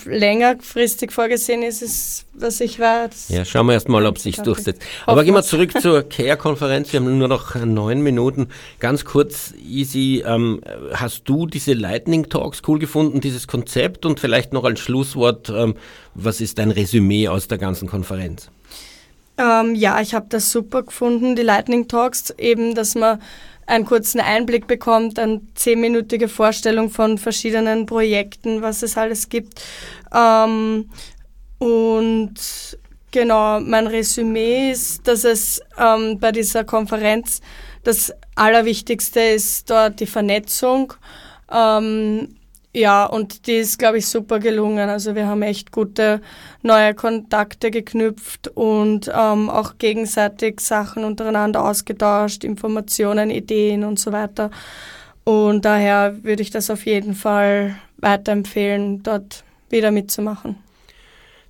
[0.05, 3.29] längerfristig vorgesehen ist, ist, was ich weiß.
[3.29, 4.83] Ja, schauen wir erst mal, ob sich durchsetzt.
[5.07, 6.93] Aber gehen wir zurück zur CARE-Konferenz.
[6.93, 8.49] Wir haben nur noch neun Minuten.
[8.79, 10.61] Ganz kurz, Easy, ähm,
[10.93, 14.07] hast du diese Lightning Talks cool gefunden, dieses Konzept?
[14.07, 15.75] Und vielleicht noch als Schlusswort, ähm,
[16.15, 18.51] was ist dein Resümee aus der ganzen Konferenz?
[19.37, 23.21] Ähm, ja, ich habe das super gefunden, die Lightning Talks, eben, dass man
[23.67, 29.63] einen kurzen Einblick bekommt, eine zehnminütige Vorstellung von verschiedenen Projekten, was es alles gibt.
[30.13, 30.91] Ähm,
[31.59, 32.35] und
[33.11, 37.41] genau, mein Resümee ist, dass es ähm, bei dieser Konferenz
[37.85, 40.95] das Allerwichtigste ist dort die Vernetzung.
[41.51, 42.37] Ähm,
[42.75, 44.89] ja, und die ist, glaube ich, super gelungen.
[44.89, 46.21] Also wir haben echt gute
[46.63, 54.51] neue Kontakte geknüpft und ähm, auch gegenseitig Sachen untereinander ausgetauscht, Informationen, Ideen und so weiter.
[55.23, 60.57] Und daher würde ich das auf jeden Fall weiterempfehlen, dort wieder mitzumachen.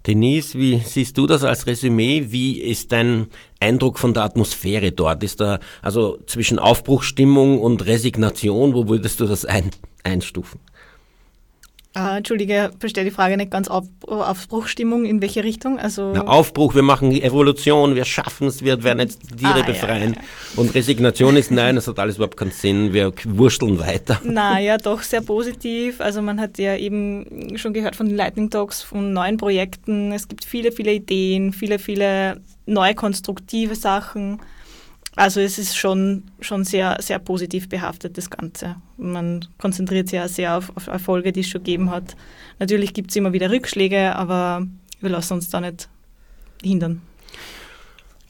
[0.06, 2.26] Denise, wie siehst du das als Resümee?
[2.28, 5.24] Wie ist dein Eindruck von der Atmosphäre dort?
[5.24, 9.70] Ist da also zwischen Aufbruchstimmung und Resignation, wo würdest du das ein,
[10.02, 10.60] einstufen?
[11.96, 15.78] Uh, Entschuldige, verstehe die Frage nicht ganz auf Aufbruchstimmung, in welche Richtung?
[15.78, 20.14] Also Na, Aufbruch, wir machen Evolution, wir schaffen es, wir werden jetzt Tiere ah, befreien.
[20.14, 20.26] Ja, ja.
[20.56, 24.20] Und Resignation ist nein, das hat alles überhaupt keinen Sinn, wir wursteln weiter.
[24.24, 26.00] Naja, doch sehr positiv.
[26.00, 30.10] Also man hat ja eben schon gehört von den Lightning Talks, von neuen Projekten.
[30.10, 34.40] Es gibt viele, viele Ideen, viele, viele neue konstruktive Sachen.
[35.16, 38.76] Also es ist schon, schon sehr, sehr positiv behaftet, das Ganze.
[38.96, 42.16] Man konzentriert sich ja sehr auf, auf Erfolge, die es schon gegeben hat.
[42.58, 44.66] Natürlich gibt es immer wieder Rückschläge, aber
[45.00, 45.88] wir lassen uns da nicht
[46.62, 47.02] hindern.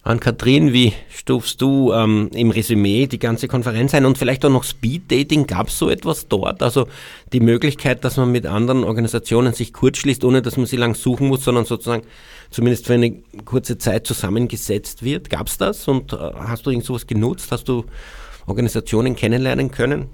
[0.06, 4.50] An Kathrin, wie stufst du ähm, im Resümee die ganze Konferenz ein und vielleicht auch
[4.50, 5.46] noch Speed Dating?
[5.46, 6.62] Gab es so etwas dort?
[6.62, 6.86] Also
[7.32, 11.28] die Möglichkeit, dass man mit anderen Organisationen sich kurzschließt, ohne dass man sie lang suchen
[11.28, 12.02] muss, sondern sozusagen
[12.50, 13.12] zumindest für eine
[13.46, 15.30] kurze Zeit zusammengesetzt wird.
[15.30, 17.50] Gab es das und äh, hast du irgend sowas genutzt?
[17.50, 17.86] Hast du
[18.46, 20.10] Organisationen kennenlernen können?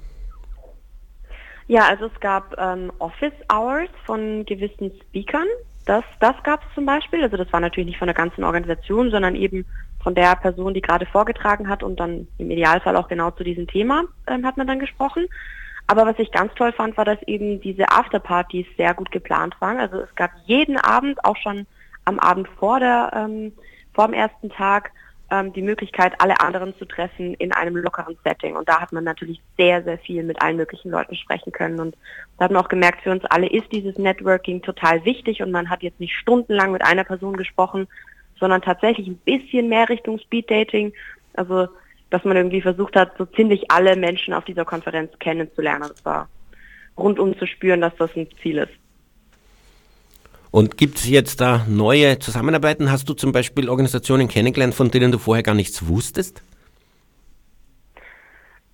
[1.67, 5.49] Ja, also es gab ähm, Office Hours von gewissen Speakern,
[5.87, 7.23] das, das gab es zum Beispiel.
[7.23, 9.67] Also das war natürlich nicht von der ganzen Organisation, sondern eben
[10.03, 13.67] von der Person, die gerade vorgetragen hat und dann im Idealfall auch genau zu diesem
[13.67, 15.27] Thema ähm, hat man dann gesprochen.
[15.87, 19.79] Aber was ich ganz toll fand, war, dass eben diese Afterpartys sehr gut geplant waren.
[19.79, 21.67] Also es gab jeden Abend, auch schon
[22.05, 23.53] am Abend vor der ähm,
[23.93, 24.93] vor dem ersten Tag,
[25.31, 28.57] ähm, die Möglichkeit, alle anderen zu treffen in einem lockeren Setting.
[28.57, 31.81] Und da hat man natürlich sehr, sehr viel mit allen möglichen Leuten sprechen können.
[31.81, 31.97] Und
[32.39, 35.71] da hat man auch gemerkt, für uns alle ist dieses Networking total wichtig und man
[35.71, 37.87] hat jetzt nicht stundenlang mit einer Person gesprochen,
[38.39, 40.93] sondern tatsächlich ein bisschen mehr Richtung Speed Dating.
[41.35, 41.69] Also,
[42.11, 45.89] dass man irgendwie versucht hat, so ziemlich alle Menschen auf dieser Konferenz kennenzulernen.
[45.89, 46.29] Das war
[46.99, 48.80] rundum zu spüren, dass das ein Ziel ist.
[50.51, 52.91] Und gibt es jetzt da neue Zusammenarbeiten?
[52.91, 56.43] Hast du zum Beispiel Organisationen kennengelernt, von denen du vorher gar nichts wusstest?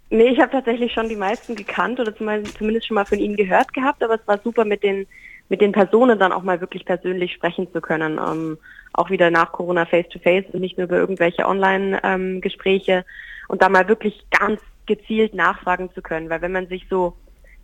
[0.09, 3.75] Nee, ich habe tatsächlich schon die meisten gekannt oder zumindest schon mal von ihnen gehört
[3.75, 5.07] gehabt, aber es war super mit den
[5.49, 8.19] mit den Personen dann auch mal wirklich persönlich sprechen zu können.
[8.19, 8.59] Ähm,
[8.93, 13.05] auch wieder nach Corona face-to-face -face und nicht nur über irgendwelche Online-Gespräche ähm,
[13.49, 16.31] und da mal wirklich ganz gezielt nachfragen zu können.
[16.31, 17.15] Weil wenn man sich so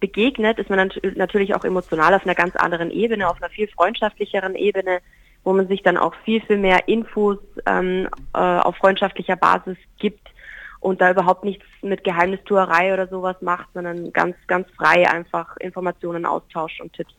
[0.03, 4.57] begegnet, ist man natürlich auch emotional auf einer ganz anderen Ebene, auf einer viel freundschaftlicheren
[4.57, 4.99] Ebene,
[5.45, 10.29] wo man sich dann auch viel, viel mehr Infos ähm, äh, auf freundschaftlicher Basis gibt
[10.81, 16.27] und da überhaupt nichts mit Geheimnistuerei oder sowas macht, sondern ganz, ganz frei einfach Informationen
[16.27, 17.15] austauscht und Tipps.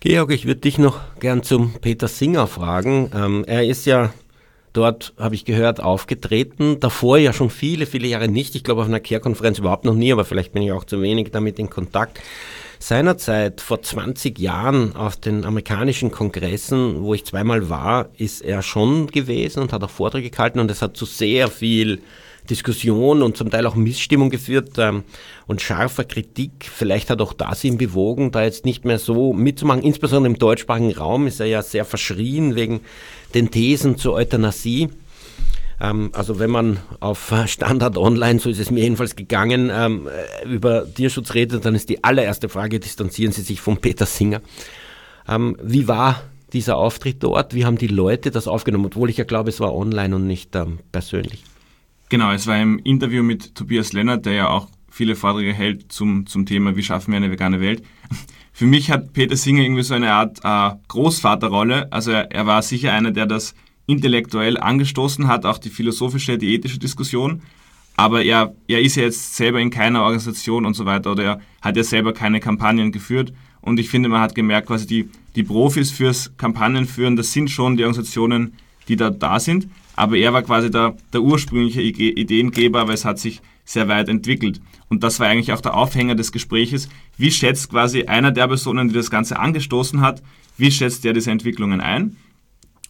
[0.00, 3.12] Georg, ich würde dich noch gern zum Peter Singer fragen.
[3.14, 4.12] Ähm, er ist ja
[4.72, 6.80] dort, habe ich gehört, aufgetreten.
[6.80, 8.54] Davor ja schon viele, viele Jahre nicht.
[8.54, 11.30] Ich glaube auf einer Care-Konferenz überhaupt noch nie, aber vielleicht bin ich auch zu wenig
[11.30, 12.20] damit in Kontakt.
[12.78, 19.06] Seinerzeit, vor 20 Jahren, auf den amerikanischen Kongressen, wo ich zweimal war, ist er schon
[19.06, 22.00] gewesen und hat auch Vorträge gehalten und es hat zu sehr viel
[22.50, 25.04] Diskussion und zum Teil auch Missstimmung geführt ähm,
[25.46, 26.68] und scharfer Kritik.
[26.72, 29.82] Vielleicht hat auch das ihn bewogen, da jetzt nicht mehr so mitzumachen.
[29.82, 32.80] Insbesondere im deutschsprachigen Raum ist er ja sehr verschrien wegen
[33.34, 34.88] den Thesen zur Euthanasie.
[35.80, 40.48] Ähm, also wenn man auf Standard Online, so ist es mir jedenfalls gegangen, ähm, äh,
[40.48, 44.40] über Tierschutz redet, dann ist die allererste Frage, distanzieren Sie sich von Peter Singer.
[45.28, 46.22] Ähm, wie war
[46.52, 47.54] dieser Auftritt dort?
[47.54, 48.86] Wie haben die Leute das aufgenommen?
[48.86, 50.56] Obwohl ich ja glaube, es war online und nicht
[50.92, 51.44] persönlich.
[52.08, 56.26] Genau, es war im Interview mit Tobias Lennart, der ja auch viele Vorträge hält zum,
[56.26, 57.82] zum Thema, wie schaffen wir eine vegane Welt.
[58.52, 61.90] Für mich hat Peter Singer irgendwie so eine Art äh, Großvaterrolle.
[61.90, 63.54] Also er, er, war sicher einer, der das
[63.86, 67.42] intellektuell angestoßen hat, auch die philosophische, die ethische Diskussion.
[67.96, 71.40] Aber er, er ist ja jetzt selber in keiner Organisation und so weiter oder er
[71.60, 73.32] hat ja selber keine Kampagnen geführt.
[73.60, 77.76] Und ich finde, man hat gemerkt, quasi die, die Profis fürs Kampagnenführen, das sind schon
[77.76, 78.54] die Organisationen,
[78.88, 79.68] die da da sind.
[79.94, 84.60] Aber er war quasi der, der ursprüngliche Ideengeber, aber es hat sich sehr weit entwickelt.
[84.88, 86.88] Und das war eigentlich auch der Aufhänger des Gespräches.
[87.16, 90.22] Wie schätzt quasi einer der Personen, die das Ganze angestoßen hat,
[90.56, 92.16] wie schätzt er diese Entwicklungen ein?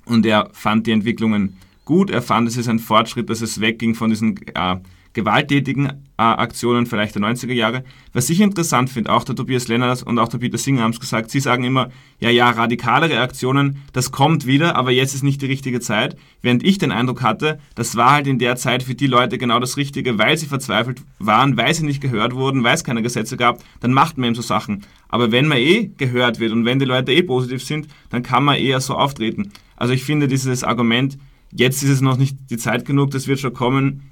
[0.05, 2.11] Und er fand die Entwicklungen gut.
[2.11, 4.77] Er fand, es ist ein Fortschritt, dass es wegging von diesen äh,
[5.12, 7.84] gewalttätigen äh, Aktionen vielleicht der 90er Jahre.
[8.12, 11.00] Was ich interessant finde, auch der Tobias Lennart und auch der Peter Singer haben es
[11.00, 11.90] gesagt, sie sagen immer,
[12.20, 16.16] ja, ja, radikalere Aktionen, das kommt wieder, aber jetzt ist nicht die richtige Zeit.
[16.40, 19.58] Während ich den Eindruck hatte, das war halt in der Zeit für die Leute genau
[19.58, 23.36] das Richtige, weil sie verzweifelt waren, weil sie nicht gehört wurden, weil es keine Gesetze
[23.36, 24.84] gab, dann macht man eben so Sachen.
[25.08, 28.44] Aber wenn man eh gehört wird und wenn die Leute eh positiv sind, dann kann
[28.44, 29.52] man eher so auftreten.
[29.76, 31.18] Also ich finde dieses Argument,
[31.52, 34.11] jetzt ist es noch nicht die Zeit genug, das wird schon kommen,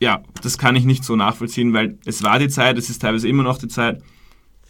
[0.00, 3.28] ja, das kann ich nicht so nachvollziehen, weil es war die Zeit, es ist teilweise
[3.28, 4.02] immer noch die Zeit.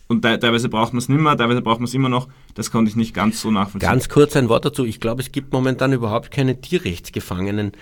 [0.08, 2.26] Und teilweise braucht man es nicht mehr, teilweise braucht man es immer noch.
[2.54, 3.88] Das konnte ich nicht ganz so nachvollziehen.
[3.88, 4.84] Ganz kurz ein Wort dazu.
[4.84, 7.72] Ich glaube, es gibt momentan überhaupt keine Tierrechtsgefangenen.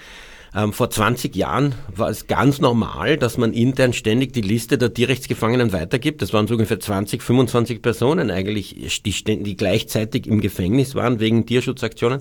[0.55, 4.93] Ähm, vor 20 Jahren war es ganz normal, dass man intern ständig die Liste der
[4.93, 6.21] Tierrechtsgefangenen weitergibt.
[6.21, 11.47] Das waren so ungefähr 20, 25 Personen eigentlich, die, die gleichzeitig im Gefängnis waren wegen
[11.47, 12.21] Tierschutzaktionen.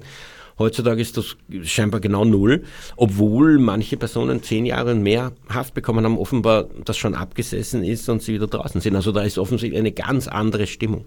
[0.59, 2.63] Heutzutage ist das scheinbar genau null,
[2.95, 8.09] obwohl manche Personen zehn Jahre und mehr Haft bekommen haben, offenbar das schon abgesessen ist
[8.09, 8.95] und sie wieder draußen sind.
[8.95, 11.05] Also da ist offensichtlich eine ganz andere Stimmung.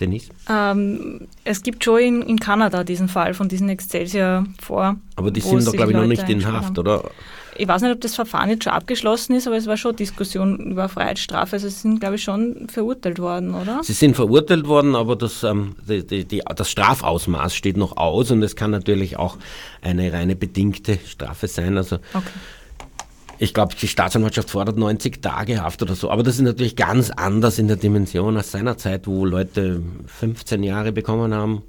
[0.00, 0.30] Denise?
[0.48, 4.96] Ähm, es gibt schon in, in, Kanada diesen Fall von diesen Excelsior vor.
[5.16, 6.78] Aber die sind doch, glaube ich, noch nicht in Haft, haben.
[6.78, 7.10] oder?
[7.56, 10.58] Ich weiß nicht, ob das Verfahren jetzt schon abgeschlossen ist, aber es war schon Diskussion
[10.58, 11.56] über Freiheitsstrafe.
[11.56, 13.80] Also sie sind, glaube ich, schon verurteilt worden, oder?
[13.82, 18.30] Sie sind verurteilt worden, aber das, ähm, die, die, die, das Strafausmaß steht noch aus
[18.30, 19.36] und es kann natürlich auch
[19.82, 21.76] eine reine bedingte Strafe sein.
[21.76, 22.30] Also okay.
[23.38, 26.10] Ich glaube, die Staatsanwaltschaft fordert 90 Tage Haft oder so.
[26.10, 30.92] Aber das ist natürlich ganz anders in der Dimension als seinerzeit, wo Leute 15 Jahre
[30.92, 31.62] bekommen haben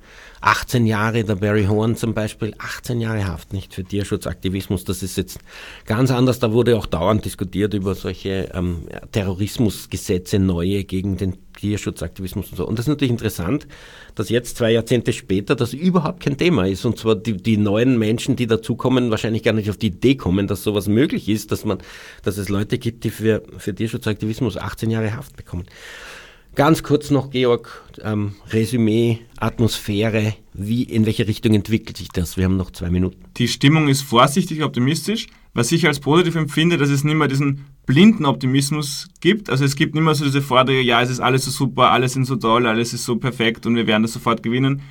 [0.43, 4.83] 18 Jahre, der Barry Horn zum Beispiel, 18 Jahre Haft, nicht für Tierschutzaktivismus.
[4.83, 5.39] Das ist jetzt
[5.85, 6.39] ganz anders.
[6.39, 8.83] Da wurde auch dauernd diskutiert über solche ähm,
[9.13, 12.67] Terrorismusgesetze, neue gegen den Tierschutzaktivismus und so.
[12.67, 13.67] Und das ist natürlich interessant,
[14.15, 16.83] dass jetzt zwei Jahrzehnte später das überhaupt kein Thema ist.
[16.83, 20.47] Und zwar die, die neuen Menschen, die dazukommen, wahrscheinlich gar nicht auf die Idee kommen,
[20.47, 21.77] dass sowas möglich ist, dass man,
[22.21, 25.63] dass es Leute gibt, die für, für Tierschutzaktivismus 18 Jahre Haft bekommen.
[26.55, 32.37] Ganz kurz noch, Georg, ähm, Resümee, Atmosphäre, wie, in welche Richtung entwickelt sich das?
[32.37, 33.23] Wir haben noch zwei Minuten.
[33.37, 35.25] Die Stimmung ist vorsichtig optimistisch,
[35.55, 39.49] was ich als positiv empfinde, dass es nicht mehr diesen blinden Optimismus gibt.
[39.49, 42.13] Also es gibt nicht mehr so diese Forderung, ja, es ist alles so super, alles
[42.13, 44.83] sind so toll, alles ist so perfekt und wir werden das sofort gewinnen.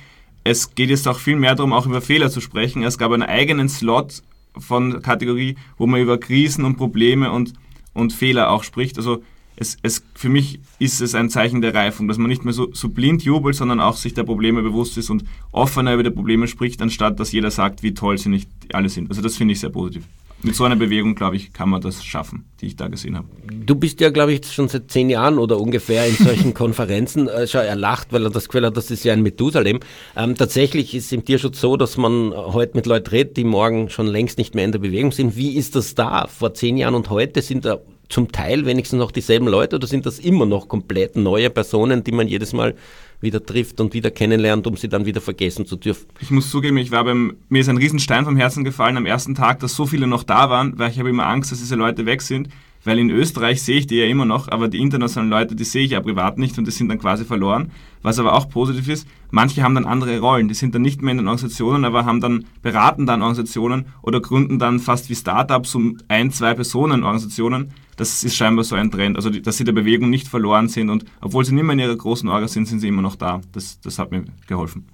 [0.43, 2.83] Es geht jetzt auch viel mehr darum, auch über Fehler zu sprechen.
[2.83, 4.21] Es gab einen eigenen Slot
[4.57, 7.53] von Kategorie, wo man über Krisen und Probleme und,
[7.93, 8.97] und Fehler auch spricht.
[8.97, 9.23] Also
[9.63, 12.69] es, es, für mich ist es ein Zeichen der Reifung, dass man nicht mehr so,
[12.73, 16.47] so, blind jubelt, sondern auch sich der Probleme bewusst ist und offener über die Probleme
[16.47, 19.09] spricht, anstatt dass jeder sagt, wie toll sie nicht alle sind.
[19.09, 20.03] Also das finde ich sehr positiv.
[20.45, 23.27] Mit so einer Bewegung, glaube ich, kann man das schaffen, die ich da gesehen habe.
[23.65, 27.29] Du bist ja, glaube ich, schon seit zehn Jahren oder ungefähr in solchen Konferenzen.
[27.29, 29.79] Äh, schon erlacht, weil er das Gefühl hat, das ist ja ein Methusalem.
[30.17, 33.89] Ähm, tatsächlich ist es im Tierschutz so, dass man heute mit Leuten redet, die morgen
[33.89, 35.37] schon längst nicht mehr in der Bewegung sind.
[35.37, 36.27] Wie ist das da?
[36.27, 37.79] Vor zehn Jahren und heute sind da
[38.09, 42.11] zum Teil wenigstens noch dieselben Leute oder sind das immer noch komplett neue Personen, die
[42.11, 42.75] man jedes Mal
[43.21, 46.05] wieder trifft und wieder kennenlernt, um sie dann wieder vergessen zu dürfen?
[46.19, 49.33] Ich muss zugeben, ich war beim, mir ist ein Riesenstein vom Herzen gefallen am ersten
[49.33, 52.05] Tag, dass so viele noch da waren, weil ich habe immer Angst, dass diese Leute
[52.05, 52.49] weg sind.
[52.83, 55.85] Weil in Österreich sehe ich die ja immer noch, aber die internationalen Leute, die sehe
[55.85, 57.71] ich ja privat nicht und die sind dann quasi verloren.
[58.01, 60.49] Was aber auch positiv ist, manche haben dann andere Rollen.
[60.49, 64.19] Die sind dann nicht mehr in den Organisationen, aber haben dann, beraten dann Organisationen oder
[64.19, 67.71] gründen dann fast wie Startups um ein, zwei Personen Organisationen.
[67.95, 69.15] Das ist scheinbar so ein Trend.
[69.15, 71.95] Also, dass sie der Bewegung nicht verloren sind und obwohl sie nicht mehr in ihrer
[71.95, 73.39] großen Orga sind, sind sie immer noch da.
[73.53, 74.85] Das, das hat mir geholfen.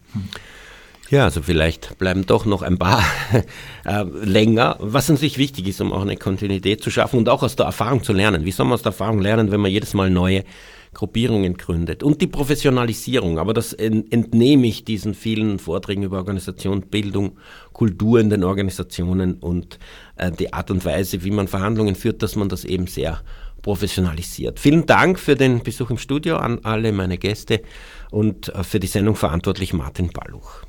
[1.10, 3.04] Ja, also vielleicht bleiben doch noch ein paar
[3.86, 7.56] äh, länger, was natürlich wichtig ist, um auch eine Kontinuität zu schaffen und auch aus
[7.56, 8.46] der Erfahrung zu lernen.
[8.46, 10.44] Wie soll man aus der Erfahrung lernen, wenn man jedes Mal neue
[10.94, 12.04] Gruppierungen gründet?
[12.04, 17.40] Und die Professionalisierung, aber das entnehme ich diesen vielen Vorträgen über Organisation, Bildung,
[17.74, 19.80] Kultur in den Organisationen und
[20.16, 23.22] äh, die Art und Weise, wie man Verhandlungen führt, dass man das eben sehr
[23.64, 24.60] professionalisiert.
[24.60, 27.62] Vielen Dank für den Besuch im Studio an alle meine Gäste
[28.12, 30.69] und äh, für die Sendung verantwortlich Martin Balluch.